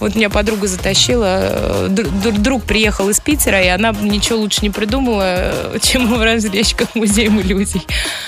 Вот 0.00 0.14
меня 0.14 0.30
подруга 0.30 0.66
затащила. 0.66 1.88
Друг 1.90 2.64
приехал 2.64 3.10
из 3.10 3.20
Питера, 3.20 3.60
и 3.60 3.68
она 3.68 3.94
ничего 4.00 4.38
лучше 4.38 4.60
не 4.62 4.70
придумала, 4.70 5.78
чем 5.82 6.06
его 6.06 6.24
развлечь 6.24 6.74
как 6.74 6.94
музей 6.94 7.33
фильм 7.34 7.58
иллюзий. 7.58 7.82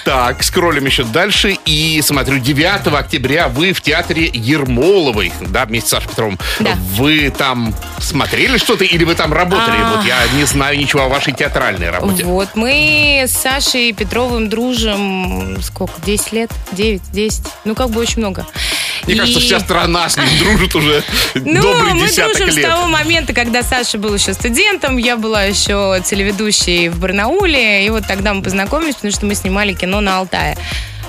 Так, 0.05 0.43
скроллим 0.43 0.87
еще 0.87 1.05
дальше. 1.05 1.57
И 1.65 2.01
смотрю, 2.03 2.39
9 2.39 2.87
октября 2.87 3.49
вы 3.49 3.73
в 3.73 3.81
театре 3.81 4.31
Ермоловой, 4.33 5.33
да, 5.41 5.67
вместе 5.67 5.89
с 5.89 5.91
Сашей 5.93 6.09
Петровым. 6.09 6.39
Да. 6.61 6.75
Вы 6.95 7.31
там 7.37 7.75
смотрели 7.99 8.59
что-то 8.59 8.85
или 8.85 9.05
вы 9.05 9.15
там 9.15 9.33
работали? 9.33 9.77
А... 9.79 9.97
Вот 9.97 10.05
я 10.05 10.19
не 10.37 10.45
знаю 10.45 10.79
ничего 10.79 11.03
о 11.03 11.09
вашей 11.09 11.33
театральной 11.33 11.91
работе. 11.91 12.25
Вот, 12.25 12.51
мы 12.55 13.25
с 13.27 13.33
Сашей 13.33 13.93
Петровым 13.93 14.49
дружим 14.49 15.59
сколько, 15.63 15.95
10 16.05 16.33
лет? 16.33 16.51
9, 16.73 17.03
10? 17.13 17.43
Ну, 17.65 17.75
как 17.75 17.91
бы 17.91 18.01
очень 18.01 18.19
много. 18.19 18.47
Мне 19.07 19.17
кажется, 19.17 19.41
вся 19.41 19.61
страна 19.61 20.09
с 20.09 20.17
ним 20.17 20.27
дружит 20.41 20.75
уже 20.75 21.05
ну, 21.35 21.63
добрый 21.63 21.95
мы 21.95 22.09
дружим 22.09 22.51
с 22.51 22.61
того 22.61 22.87
момента, 22.87 23.33
когда 23.33 23.63
Саша 23.63 23.99
был 23.99 24.15
еще 24.15 24.35
студентом, 24.35 24.97
я 24.97 25.17
была 25.17 25.45
еще 25.45 26.01
телеведущей 26.05 26.89
в 26.89 26.99
Барнауле, 26.99 27.87
и 27.87 27.91
вот 27.91 28.07
тогда 28.07 28.35
мы 28.35 28.43
познакомились, 28.43 28.97
потому 28.97 29.13
что 29.13 29.27
мы 29.27 29.35
снимали 29.35 29.73
кино 29.73 30.01
на 30.01 30.19
Алтае. 30.19 30.57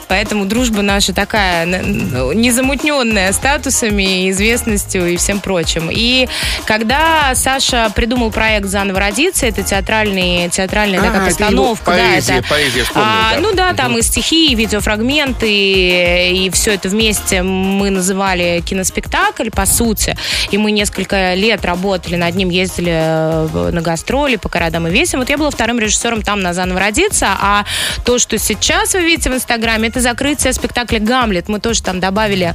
Поэтому 0.07 0.45
дружба 0.45 0.81
наша 0.81 1.13
такая 1.13 1.65
незамутненная 1.65 3.31
статусами, 3.33 4.29
известностью 4.31 5.07
и 5.07 5.17
всем 5.17 5.39
прочим. 5.39 5.89
И 5.91 6.27
когда 6.65 7.33
Саша 7.35 7.91
придумал 7.93 8.31
проект 8.31 8.67
«Заново 8.67 8.99
родиться», 8.99 9.45
это 9.45 9.63
театральный, 9.63 10.49
театральная 10.49 10.99
а, 10.99 11.03
такая 11.03 11.25
постановка. 11.25 11.91
Поэзия, 11.91 12.33
да, 12.33 12.37
это, 12.39 12.47
поэзия, 12.47 12.83
вспомнил, 12.83 13.09
а, 13.09 13.33
да. 13.33 13.39
Ну 13.39 13.53
да, 13.53 13.73
там 13.73 13.91
угу. 13.91 13.99
и 13.99 14.01
стихи, 14.01 14.51
и 14.51 14.55
видеофрагменты, 14.55 15.49
и 15.49 16.49
все 16.51 16.73
это 16.73 16.89
вместе 16.89 17.43
мы 17.43 17.89
называли 17.89 18.63
киноспектакль, 18.65 19.49
по 19.49 19.65
сути. 19.65 20.15
И 20.51 20.57
мы 20.57 20.71
несколько 20.71 21.33
лет 21.33 21.65
работали 21.65 22.15
над 22.15 22.35
ним, 22.35 22.49
ездили 22.49 22.93
э, 22.93 23.69
на 23.71 23.81
гастроли 23.81 24.35
по 24.37 24.49
городам 24.49 24.87
и 24.87 24.91
весим. 24.91 25.19
Вот 25.19 25.29
я 25.29 25.37
была 25.37 25.49
вторым 25.49 25.79
режиссером 25.79 26.21
там 26.21 26.41
на 26.41 26.53
«Заново 26.53 26.79
родиться», 26.79 27.27
а 27.39 27.65
то, 28.05 28.19
что 28.19 28.37
сейчас 28.37 28.93
вы 28.93 29.01
видите 29.01 29.29
в 29.29 29.33
Инстаграме, 29.33 29.89
это 29.89 29.96
это 29.97 30.01
закрытие 30.01 30.53
спектакля 30.53 30.99
«Гамлет». 30.99 31.49
Мы 31.49 31.59
тоже 31.59 31.81
там 31.81 31.99
добавили... 31.99 32.53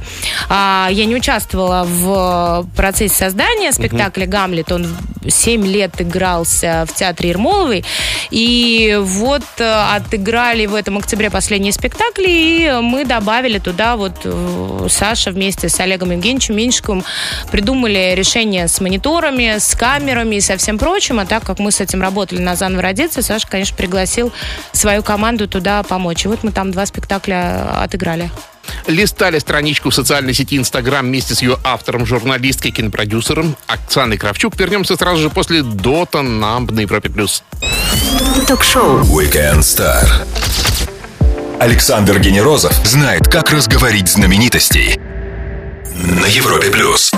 А, 0.49 0.87
я 0.91 1.05
не 1.05 1.15
участвовала 1.15 1.83
в 1.83 2.65
процессе 2.75 3.13
создания 3.15 3.71
спектакля 3.71 4.25
«Гамлет». 4.25 4.71
Он 4.71 4.87
7 5.27 5.65
лет 5.65 6.01
игрался 6.01 6.85
в 6.87 6.93
театре 6.93 7.29
Ермоловой. 7.29 7.83
И 8.31 8.97
вот 9.01 9.43
э, 9.59 9.95
отыграли 9.95 10.65
в 10.65 10.75
этом 10.75 10.97
октябре 10.97 11.29
последний 11.29 11.71
спектакль, 11.71 12.25
и 12.25 12.79
мы 12.81 13.05
добавили 13.05 13.59
туда 13.59 13.95
вот 13.95 14.13
э, 14.23 14.87
Саша 14.89 15.31
вместе 15.31 15.69
с 15.69 15.79
Олегом 15.79 16.11
Евгеньевичем 16.11 16.55
Меньшиковым 16.55 17.03
придумали 17.51 18.13
решение 18.15 18.67
с 18.67 18.79
мониторами, 18.81 19.57
с 19.59 19.75
камерами 19.75 20.37
и 20.37 20.41
со 20.41 20.57
всем 20.57 20.77
прочим. 20.77 21.19
А 21.19 21.25
так 21.25 21.43
как 21.43 21.59
мы 21.59 21.71
с 21.71 21.79
этим 21.79 22.01
работали 22.01 22.41
на 22.41 22.55
«Заново 22.55 22.81
родиться», 22.81 23.21
Саша, 23.21 23.47
конечно, 23.47 23.75
пригласил 23.77 24.31
свою 24.71 25.03
команду 25.03 25.47
туда 25.47 25.83
помочь. 25.83 26.25
И 26.25 26.27
вот 26.27 26.43
мы 26.43 26.51
там 26.51 26.71
два 26.71 26.85
спектакля 26.85 27.32
спектакля 27.33 27.83
отыграли. 27.83 28.31
Листали 28.87 29.39
страничку 29.39 29.89
в 29.89 29.95
социальной 29.95 30.33
сети 30.33 30.57
Инстаграм 30.57 31.05
вместе 31.05 31.35
с 31.35 31.41
ее 31.41 31.57
автором, 31.63 32.05
журналисткой, 32.05 32.71
кинопродюсером 32.71 33.55
Оксаной 33.67 34.17
Кравчук. 34.17 34.57
Вернемся 34.57 34.95
сразу 34.95 35.21
же 35.21 35.29
после 35.29 35.63
Дота 35.63 36.21
на 36.21 36.59
на 36.59 36.79
Европе+. 36.79 37.09
плюс. 37.09 37.43
Ток-шоу 38.47 39.01
Weekend 39.01 39.59
Star. 39.59 40.05
Александр 41.59 42.19
Генерозов 42.19 42.73
знает, 42.85 43.27
как 43.27 43.51
разговорить 43.51 44.09
знаменитостей. 44.09 44.99
На 45.95 46.25
Европе+. 46.25 46.69
плюс. 46.69 47.13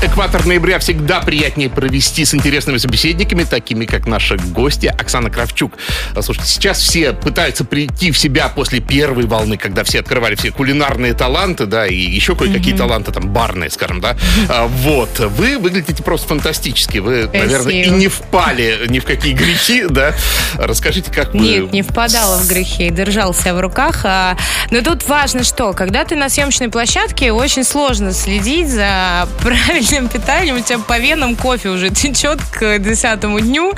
Экватор 0.00 0.46
ноября 0.46 0.78
всегда 0.78 1.18
приятнее 1.18 1.68
провести 1.68 2.24
с 2.24 2.32
интересными 2.32 2.76
собеседниками, 2.76 3.42
такими 3.42 3.84
как 3.84 4.06
наши 4.06 4.36
гости 4.36 4.86
Оксана 4.86 5.28
Кравчук. 5.28 5.72
Слушайте, 6.20 6.48
сейчас 6.48 6.78
все 6.78 7.12
пытаются 7.12 7.64
прийти 7.64 8.12
в 8.12 8.18
себя 8.18 8.48
после 8.48 8.78
первой 8.78 9.26
волны, 9.26 9.56
когда 9.56 9.82
все 9.82 9.98
открывали 9.98 10.36
все 10.36 10.52
кулинарные 10.52 11.14
таланты, 11.14 11.66
да, 11.66 11.88
и 11.88 11.96
еще 11.96 12.36
кое-какие 12.36 12.76
таланты, 12.76 13.10
там, 13.10 13.30
барные, 13.30 13.70
скажем, 13.70 14.00
да. 14.00 14.16
А, 14.48 14.68
Вот. 14.68 15.18
Вы 15.18 15.58
выглядите 15.58 16.00
просто 16.04 16.28
фантастически. 16.28 16.98
Вы, 16.98 17.28
наверное, 17.32 17.72
и 17.72 17.82
Спасибо. 17.82 17.96
не 17.96 18.06
впали 18.08 18.80
ни 18.88 19.00
в 19.00 19.04
какие 19.04 19.32
грехи, 19.32 19.84
да. 19.90 20.14
Расскажите, 20.54 21.10
как 21.12 21.34
вы... 21.34 21.40
Нет, 21.40 21.72
не 21.72 21.82
впадала 21.82 22.38
в 22.38 22.46
грехи, 22.48 22.90
держал 22.90 23.34
себя 23.34 23.54
в 23.54 23.60
руках. 23.60 24.02
а, 24.04 24.36
Но 24.70 24.80
тут 24.80 25.08
важно 25.08 25.42
что, 25.42 25.72
когда 25.72 26.04
ты 26.04 26.14
на 26.14 26.28
съемочной 26.28 26.68
площадке, 26.68 27.32
очень 27.32 27.64
сложно 27.64 28.12
следить 28.12 28.68
за 28.68 29.28
правильным 29.42 29.87
питанием. 29.88 30.56
У 30.56 30.60
тебя 30.60 30.78
по 30.78 30.98
венам 30.98 31.34
кофе 31.34 31.70
уже 31.70 31.90
течет 31.90 32.40
к 32.42 32.78
десятому 32.78 33.40
дню. 33.40 33.74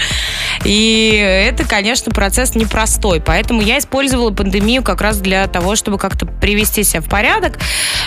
И 0.64 1.12
это, 1.14 1.64
конечно, 1.64 2.12
процесс 2.12 2.54
непростой. 2.54 3.20
Поэтому 3.20 3.62
я 3.62 3.78
использовала 3.78 4.30
пандемию 4.30 4.82
как 4.82 5.00
раз 5.00 5.18
для 5.18 5.46
того, 5.46 5.76
чтобы 5.76 5.98
как-то 5.98 6.26
привести 6.26 6.82
себя 6.82 7.00
в 7.00 7.08
порядок. 7.08 7.58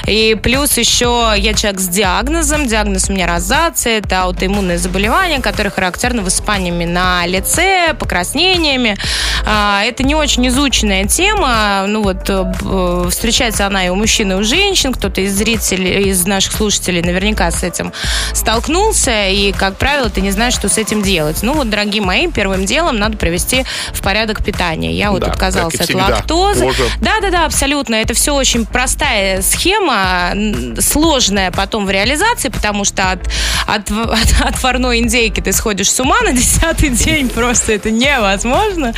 И 0.05 0.37
плюс 0.41 0.77
еще 0.77 1.33
я 1.37 1.53
человек 1.53 1.79
с 1.79 1.87
диагнозом. 1.87 2.67
Диагноз 2.67 3.09
у 3.09 3.13
меня 3.13 3.27
розация. 3.27 3.99
Это 3.99 4.23
аутоиммунное 4.23 4.77
заболевание, 4.77 5.39
которое 5.39 5.69
характерно 5.69 6.21
высыпаниями 6.21 6.85
на 6.85 7.25
лице, 7.25 7.95
покраснениями. 7.97 8.97
А, 9.45 9.83
Это 9.85 10.03
не 10.03 10.15
очень 10.15 10.47
изученная 10.49 11.05
тема. 11.05 11.85
Ну 11.87 12.03
вот 12.03 12.29
э, 12.29 13.09
встречается 13.09 13.65
она 13.65 13.85
и 13.85 13.89
у 13.89 13.95
мужчин, 13.95 14.31
и 14.33 14.35
у 14.35 14.43
женщин. 14.43 14.93
Кто-то 14.93 15.21
из 15.21 15.33
зрителей, 15.33 16.09
из 16.09 16.25
наших 16.25 16.53
слушателей 16.53 17.01
наверняка 17.01 17.49
с 17.49 17.63
этим 17.63 17.92
столкнулся. 18.33 19.29
И, 19.29 19.51
как 19.51 19.77
правило, 19.77 20.09
ты 20.09 20.21
не 20.21 20.31
знаешь, 20.31 20.53
что 20.53 20.69
с 20.69 20.77
этим 20.77 21.01
делать. 21.01 21.43
Ну 21.43 21.53
вот, 21.53 21.69
дорогие 21.69 22.01
мои, 22.01 22.27
первым 22.27 22.65
делом 22.65 22.97
надо 22.97 23.17
привести 23.17 23.65
в 23.93 24.01
порядок 24.01 24.43
питание. 24.43 24.91
Я 24.91 25.11
вот 25.11 25.21
Да, 25.21 25.27
и 25.27 25.31
от 25.77 25.93
лактозы. 26.09 26.65
Кожа. 26.65 26.83
Да, 27.01 27.19
да, 27.21 27.29
да, 27.29 27.45
абсолютно. 27.45 27.95
Это 27.95 28.13
все 28.13 28.33
очень 28.33 28.65
простая 28.65 29.41
схема, 29.41 30.33
сложная 30.79 31.51
потом 31.51 31.85
в 31.85 31.89
реализации, 31.89 32.49
потому 32.49 32.85
что 32.85 33.11
от, 33.11 33.19
от, 33.67 33.91
от 33.91 34.41
отварной 34.41 34.99
индейки 34.99 35.41
ты 35.41 35.51
сходишь 35.51 35.91
с 35.91 35.99
ума 35.99 36.19
на 36.21 36.33
десятый 36.33 36.89
день, 36.89 37.29
просто 37.33 37.73
это 37.73 37.91
невозможно. 37.91 38.93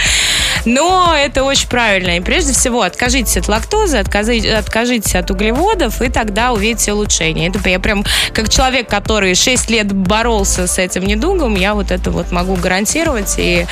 Но 0.63 1.13
это 1.17 1.43
очень 1.43 1.67
правильно. 1.67 2.17
И 2.17 2.19
прежде 2.21 2.53
всего 2.53 2.81
откажитесь 2.81 3.37
от 3.37 3.47
лактозы, 3.47 3.97
откажитесь 3.97 5.15
от 5.15 5.29
углеводов, 5.29 6.01
и 6.01 6.09
тогда 6.09 6.53
увидите 6.53 6.93
улучшение. 6.93 7.49
Это 7.49 7.67
я 7.69 7.79
прям 7.79 8.05
как 8.33 8.49
человек, 8.49 8.87
который 8.89 9.35
6 9.35 9.69
лет 9.69 9.91
боролся 9.91 10.67
с 10.67 10.77
этим 10.77 11.05
недугом, 11.05 11.55
я 11.55 11.73
вот 11.73 11.91
это 11.91 12.11
вот 12.11 12.31
могу 12.31 12.55
гарантировать. 12.55 13.35
И 13.37 13.65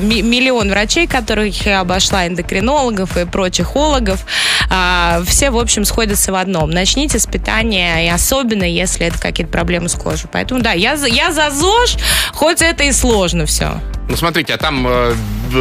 ми- 0.00 0.22
миллион 0.22 0.70
врачей, 0.70 1.06
которых 1.06 1.66
я 1.66 1.80
обошла, 1.80 2.26
эндокринологов 2.26 3.16
и 3.16 3.24
прочих 3.24 3.76
ологов, 3.76 4.24
а, 4.70 5.22
все, 5.26 5.50
в 5.50 5.58
общем, 5.58 5.84
сходятся 5.84 6.32
в 6.32 6.34
одном. 6.34 6.70
Начните 6.70 7.18
с 7.18 7.26
питания, 7.26 8.06
и 8.06 8.08
особенно, 8.08 8.64
если 8.64 9.06
это 9.06 9.18
какие-то 9.18 9.52
проблемы 9.52 9.88
с 9.88 9.94
кожей. 9.94 10.28
Поэтому, 10.32 10.60
да, 10.60 10.72
я, 10.72 10.94
я 10.94 11.32
за 11.32 11.50
ЗОЖ, 11.50 11.96
хоть 12.32 12.62
это 12.62 12.84
и 12.84 12.92
сложно 12.92 13.46
все. 13.46 13.80
Ну, 14.10 14.16
смотрите, 14.16 14.54
а 14.54 14.58
там 14.58 14.86
э, 14.88 15.14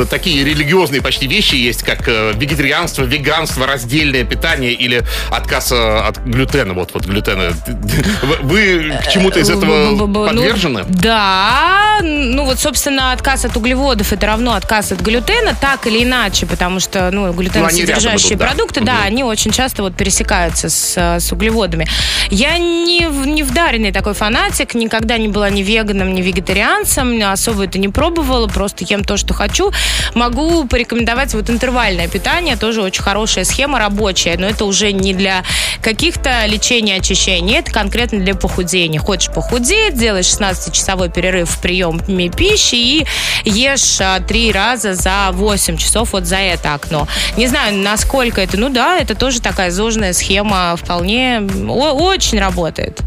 такие 0.09 0.43
религиозные 0.43 1.03
почти 1.03 1.27
вещи 1.27 1.53
есть, 1.53 1.83
как 1.83 2.07
э, 2.07 2.33
вегетарианство, 2.35 3.03
веганство, 3.03 3.67
раздельное 3.67 4.23
питание 4.23 4.73
или 4.73 5.03
отказ 5.29 5.71
э, 5.71 5.75
от 5.75 6.17
глютена. 6.25 6.73
Вот, 6.73 6.91
вот 6.95 7.05
глютена. 7.05 7.53
Вы- 8.41 8.97
к 9.03 9.09
чему-то 9.09 9.39
из 9.39 9.51
этого 9.51 9.91
Б-б-б-б, 9.91 10.31
ну, 10.31 10.41
подвержены? 10.41 10.83
Да, 10.87 11.99
ну 12.01 12.45
вот, 12.45 12.59
собственно, 12.59 13.11
отказ 13.11 13.45
от 13.45 13.55
углеводов 13.55 14.11
это 14.13 14.25
равно 14.25 14.53
отказ 14.53 14.91
от 14.91 15.01
глютена, 15.01 15.55
так 15.59 15.85
или 15.85 16.03
иначе, 16.03 16.47
потому 16.47 16.79
что, 16.79 17.11
ну, 17.11 17.31
глютеносодержащие 17.31 18.35
да. 18.35 18.47
продукты, 18.47 18.81
да, 18.81 19.03
они 19.03 19.23
очень 19.23 19.51
часто 19.51 19.83
вот 19.83 19.95
пересекаются 19.95 20.69
с, 20.69 20.97
с 21.19 21.31
углеводами. 21.31 21.87
Я 22.31 22.57
не, 22.57 23.01
не 23.27 23.43
вдаренный 23.43 23.91
такой 23.91 24.15
фанатик, 24.15 24.73
никогда 24.73 25.19
не 25.19 25.27
была 25.27 25.51
ни 25.51 25.61
веганом, 25.61 26.15
ни 26.15 26.21
вегетарианцем, 26.23 27.21
особо 27.23 27.65
это 27.65 27.77
не 27.77 27.89
пробовала, 27.89 28.38
просто 28.47 28.85
ем 28.85 29.03
то, 29.03 29.17
что 29.17 29.33
хочу. 29.33 29.71
Могу 30.15 30.65
порекомендовать 30.65 31.33
вот 31.33 31.49
интервальное 31.49 32.07
питание, 32.07 32.55
тоже 32.55 32.81
очень 32.81 33.03
хорошая 33.03 33.43
схема, 33.43 33.79
рабочая, 33.79 34.37
но 34.37 34.47
это 34.47 34.65
уже 34.65 34.91
не 34.91 35.13
для 35.13 35.43
каких-то 35.81 36.45
лечений, 36.45 36.93
очищений, 36.93 37.57
это 37.57 37.71
конкретно 37.71 38.19
для 38.19 38.35
похудения. 38.35 38.99
Хочешь 38.99 39.33
похудеть, 39.33 39.97
делаешь 39.97 40.25
16-часовой 40.25 41.09
перерыв 41.09 41.49
в 41.49 41.61
приеме 41.61 42.29
пищи 42.29 42.75
и 42.75 43.07
ешь 43.45 43.99
а, 44.01 44.19
три 44.19 44.51
раза 44.51 44.93
за 44.93 45.29
8 45.31 45.77
часов 45.77 46.13
вот 46.13 46.25
за 46.25 46.37
это 46.37 46.73
окно. 46.73 47.07
Не 47.37 47.47
знаю, 47.47 47.75
насколько 47.75 48.41
это, 48.41 48.57
ну 48.57 48.69
да, 48.69 48.97
это 48.97 49.15
тоже 49.15 49.41
такая 49.41 49.71
зожная 49.71 50.13
схема, 50.13 50.75
вполне 50.75 51.41
очень 51.67 52.39
работает. 52.39 53.01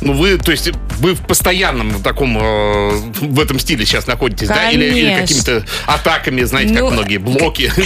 Ну, 0.00 0.14
вы, 0.14 0.38
то 0.38 0.50
есть, 0.50 0.70
вы 1.00 1.14
в 1.14 1.22
постоянном 1.22 2.02
таком, 2.02 2.38
э, 2.38 2.90
в 3.20 3.40
этом 3.40 3.58
стиле 3.58 3.84
сейчас 3.84 4.06
находитесь, 4.06 4.48
да? 4.48 4.70
Или, 4.70 4.84
или 4.84 5.10
Конечно. 5.10 5.20
какими-то 5.20 5.66
атаками, 5.86 6.42
знаете, 6.42 6.74
как 6.74 6.82
Ну, 6.82 6.90
многие 6.90 7.16
блоки. 7.16 7.72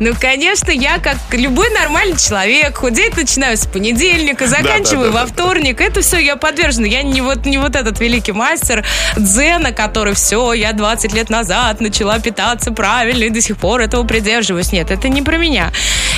Ну, 0.00 0.14
конечно, 0.18 0.70
я, 0.70 0.98
как 0.98 1.18
любой 1.32 1.68
нормальный 1.70 2.16
человек, 2.16 2.78
худеть 2.78 3.14
начинаю 3.16 3.56
с 3.58 3.66
понедельника, 3.66 4.46
заканчиваю 4.46 5.12
во 5.12 5.26
вторник. 5.26 5.80
Это 5.80 6.00
все 6.00 6.18
я 6.18 6.36
подвержена. 6.36 6.86
Я 6.86 7.02
не 7.02 7.20
вот, 7.20 7.44
не 7.44 7.58
вот 7.58 7.76
этот 7.76 8.00
великий 8.00 8.32
мастер 8.32 8.84
дзена, 9.16 9.72
который 9.72 10.14
все, 10.14 10.54
я 10.54 10.72
20 10.72 11.12
лет 11.12 11.28
назад 11.28 11.80
начала 11.80 12.18
питаться 12.20 12.72
правильно 12.72 13.24
и 13.24 13.30
до 13.30 13.42
сих 13.42 13.58
пор 13.58 13.82
этого 13.82 14.04
придерживаюсь. 14.04 14.72
Нет, 14.72 14.90
это 14.90 15.08
не 15.10 15.20
про 15.20 15.36
меня. 15.36 15.70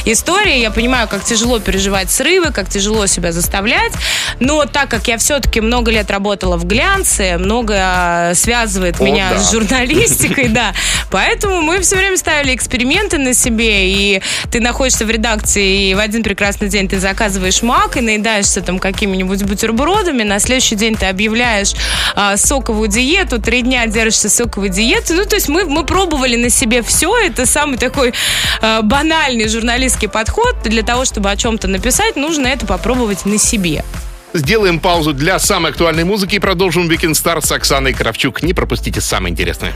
История, 0.04 0.60
я 0.60 0.70
понимаю, 0.70 1.08
как 1.08 1.24
тяжело 1.24 1.60
переживать 1.60 2.10
срывы, 2.10 2.52
как 2.52 2.68
тяжело 2.68 3.06
себя 3.06 3.32
заставлять, 3.32 3.92
но 4.38 4.66
так 4.66 4.90
как 4.90 5.08
я 5.08 5.16
все-таки 5.16 5.60
много 5.60 5.90
лет 5.90 6.10
работала 6.10 6.56
в 6.56 6.66
глянце, 6.66 7.38
много 7.38 7.74
а, 7.78 8.34
связывает 8.34 9.00
О, 9.00 9.04
меня 9.04 9.30
да. 9.30 9.38
с 9.38 9.50
журналистикой, 9.50 10.48
да. 10.48 10.74
Поэтому 11.10 11.62
мы 11.62 11.80
все 11.80 11.96
время 11.96 12.18
ставили 12.18 12.54
эксперименты 12.54 13.16
на 13.18 13.32
себе, 13.32 13.90
и 13.90 14.22
ты 14.50 14.60
находишься 14.60 15.06
в 15.06 15.10
редакции, 15.10 15.88
и 15.88 15.94
в 15.94 15.98
один 15.98 16.22
прекрасный 16.22 16.68
день 16.68 16.88
ты 16.88 16.98
заказываешь 16.98 17.62
мак 17.62 17.96
и 17.96 18.00
наедаешься 18.00 18.60
там 18.60 18.78
какими-нибудь 18.78 19.42
бутербродами, 19.44 20.22
на 20.22 20.38
следующий 20.38 20.76
день 20.76 20.96
ты 20.96 21.06
объявляешь 21.06 21.72
а, 22.14 22.36
соковую 22.36 22.88
диету, 22.88 23.40
три 23.40 23.62
дня 23.62 23.86
держишься 23.86 24.28
соковой 24.28 24.68
диеты. 24.68 25.14
Ну, 25.14 25.24
то 25.24 25.36
есть 25.36 25.48
мы, 25.48 25.64
мы 25.64 25.84
пробовали 25.84 26.36
на 26.36 26.50
себе 26.50 26.82
все, 26.82 27.16
это 27.16 27.46
самый 27.46 27.78
такой 27.78 28.12
а, 28.60 28.82
банальный 28.82 29.48
журналистский 29.94 30.08
подход. 30.08 30.56
Для 30.64 30.82
того, 30.82 31.04
чтобы 31.04 31.30
о 31.30 31.36
чем-то 31.36 31.68
написать, 31.68 32.16
нужно 32.16 32.48
это 32.48 32.66
попробовать 32.66 33.26
на 33.26 33.38
себе. 33.38 33.84
Сделаем 34.32 34.80
паузу 34.80 35.12
для 35.12 35.38
самой 35.38 35.70
актуальной 35.70 36.04
музыки 36.04 36.36
и 36.36 36.38
продолжим 36.38 36.88
Weekend 36.88 37.12
Star 37.12 37.40
с 37.40 37.52
Оксаной 37.52 37.92
Кравчук. 37.92 38.42
Не 38.42 38.52
пропустите 38.52 39.00
самое 39.00 39.32
интересное. 39.32 39.72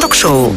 Ток-шоу 0.00 0.54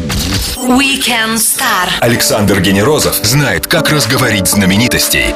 Weekend 0.57 1.37
Star. 1.37 1.89
Александр 2.01 2.61
Генерозов 2.61 3.15
знает, 3.23 3.67
как 3.67 3.89
разговорить 3.89 4.47
знаменитостей. 4.47 5.33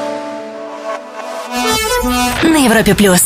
На 2.43 2.57
Европе 2.57 2.93
плюс. 2.93 3.23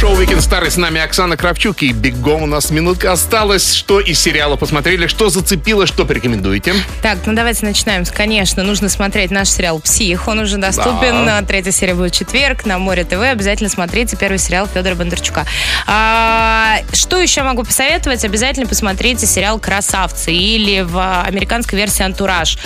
Шоу 0.00 0.14
Star 0.14 0.64
и 0.64 0.70
с 0.70 0.76
нами 0.76 1.00
Оксана 1.00 1.36
Кравчук 1.36 1.82
и 1.82 1.92
Бигом. 1.92 2.44
У 2.44 2.46
нас 2.46 2.70
минутка 2.70 3.10
осталась. 3.10 3.74
Что 3.74 3.98
из 3.98 4.20
сериала 4.20 4.54
посмотрели, 4.54 5.08
что 5.08 5.28
зацепило, 5.28 5.88
что 5.88 6.04
порекомендуете? 6.04 6.72
Так, 7.02 7.18
ну 7.26 7.32
давайте 7.32 7.66
начинаем. 7.66 8.04
Конечно, 8.04 8.62
нужно 8.62 8.88
смотреть 8.88 9.32
наш 9.32 9.48
сериал 9.48 9.80
«Псих». 9.80 10.28
Он 10.28 10.38
уже 10.38 10.56
доступен. 10.56 11.26
Да. 11.26 11.42
Третья 11.42 11.72
серия 11.72 11.94
будет 11.94 12.14
в 12.14 12.16
четверг 12.16 12.64
на 12.64 12.78
Море 12.78 13.02
ТВ. 13.02 13.14
Обязательно 13.14 13.68
смотрите 13.68 14.16
первый 14.16 14.38
сериал 14.38 14.68
Федора 14.72 14.94
Бондарчука. 14.94 15.44
А, 15.88 16.76
что 16.92 17.20
еще 17.20 17.42
могу 17.42 17.64
посоветовать? 17.64 18.24
Обязательно 18.24 18.66
посмотрите 18.66 19.26
сериал 19.26 19.58
«Красавцы» 19.58 20.32
или 20.32 20.82
в 20.82 21.22
американской 21.22 21.76
версии 21.76 22.04
«Антураж». 22.04 22.56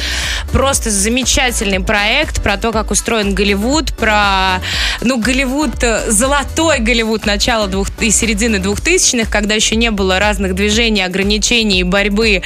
Просто 0.52 0.90
замечательный 0.90 1.80
проект 1.80 2.42
про 2.42 2.58
то, 2.58 2.72
как 2.72 2.90
устроен 2.90 3.34
Голливуд, 3.34 3.94
про, 3.94 4.60
ну, 5.00 5.18
Голливуд, 5.18 5.82
э, 5.82 6.10
золотой 6.10 6.78
Голливуд 6.78 7.21
начала 7.26 7.66
двух, 7.66 7.88
и 8.00 8.10
середины 8.10 8.58
двухтысячных, 8.58 9.30
когда 9.30 9.54
еще 9.54 9.76
не 9.76 9.90
было 9.90 10.18
разных 10.18 10.54
движений, 10.54 11.02
ограничений, 11.02 11.82
борьбы 11.82 12.42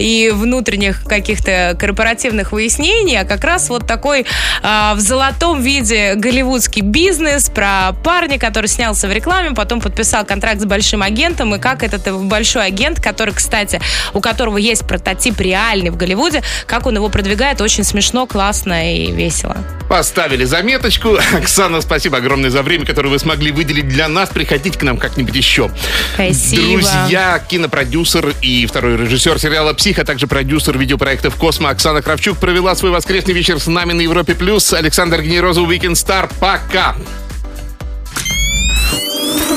и 0.00 0.30
внутренних 0.30 1.04
каких-то 1.04 1.76
корпоративных 1.78 2.52
выяснений, 2.52 3.20
а 3.20 3.24
как 3.24 3.44
раз 3.44 3.68
вот 3.68 3.86
такой 3.86 4.24
а, 4.62 4.94
в 4.94 5.00
золотом 5.00 5.60
виде 5.60 6.14
голливудский 6.14 6.80
бизнес 6.80 7.50
про 7.50 7.92
парня, 8.02 8.38
который 8.38 8.66
снялся 8.66 9.06
в 9.08 9.12
рекламе, 9.12 9.50
потом 9.50 9.80
подписал 9.80 10.24
контракт 10.24 10.60
с 10.60 10.64
большим 10.64 11.02
агентом, 11.02 11.54
и 11.54 11.58
как 11.58 11.82
этот 11.82 12.10
большой 12.24 12.66
агент, 12.66 13.00
который, 13.00 13.34
кстати, 13.34 13.80
у 14.14 14.20
которого 14.20 14.56
есть 14.56 14.86
прототип 14.86 15.38
реальный 15.40 15.90
в 15.90 15.96
Голливуде, 15.96 16.42
как 16.66 16.86
он 16.86 16.96
его 16.96 17.08
продвигает, 17.08 17.60
очень 17.60 17.84
смешно, 17.84 18.26
классно 18.26 18.94
и 18.94 19.12
весело. 19.12 19.56
Поставили 19.88 20.44
заметочку. 20.44 21.18
Оксана, 21.36 21.80
спасибо 21.80 22.18
огромное 22.18 22.50
за 22.50 22.62
время, 22.62 22.86
которое 22.86 23.08
вы 23.08 23.18
смогли 23.18 23.50
выделить 23.50 23.88
для 23.88 24.08
нас. 24.08 24.30
Приходите 24.30 24.78
к 24.78 24.82
нам 24.82 24.96
как-нибудь 24.96 25.34
еще. 25.34 25.70
Спасибо. 26.14 26.62
Друзья, 26.62 27.42
кинопродюсер 27.46 28.34
и 28.40 28.66
второй 28.66 28.96
режиссер 28.96 29.38
сериала 29.38 29.74
«Псих», 29.90 29.98
а 29.98 30.04
также 30.04 30.28
продюсер 30.28 30.78
видеопроектов 30.78 31.34
«Космо» 31.34 31.70
Оксана 31.70 32.00
Кравчук 32.00 32.38
провела 32.38 32.76
свой 32.76 32.92
воскресный 32.92 33.34
вечер 33.34 33.58
с 33.58 33.66
нами 33.66 33.92
на 33.92 34.02
Европе+. 34.02 34.36
плюс. 34.36 34.72
Александр 34.72 35.20
Генерозов, 35.20 35.68
Weekend 35.68 35.94
Star. 35.94 36.30
Пока! 36.38 36.94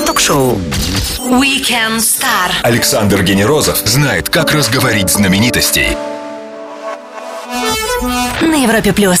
Ток-шоу 0.04 0.60
Weekend 1.20 1.98
Star. 1.98 2.50
Александр 2.62 3.22
Генерозов 3.22 3.78
знает, 3.84 4.28
как 4.28 4.50
разговорить 4.50 5.08
знаменитостей. 5.08 5.96
На 8.40 8.56
Европе 8.56 8.92
плюс. 8.92 9.20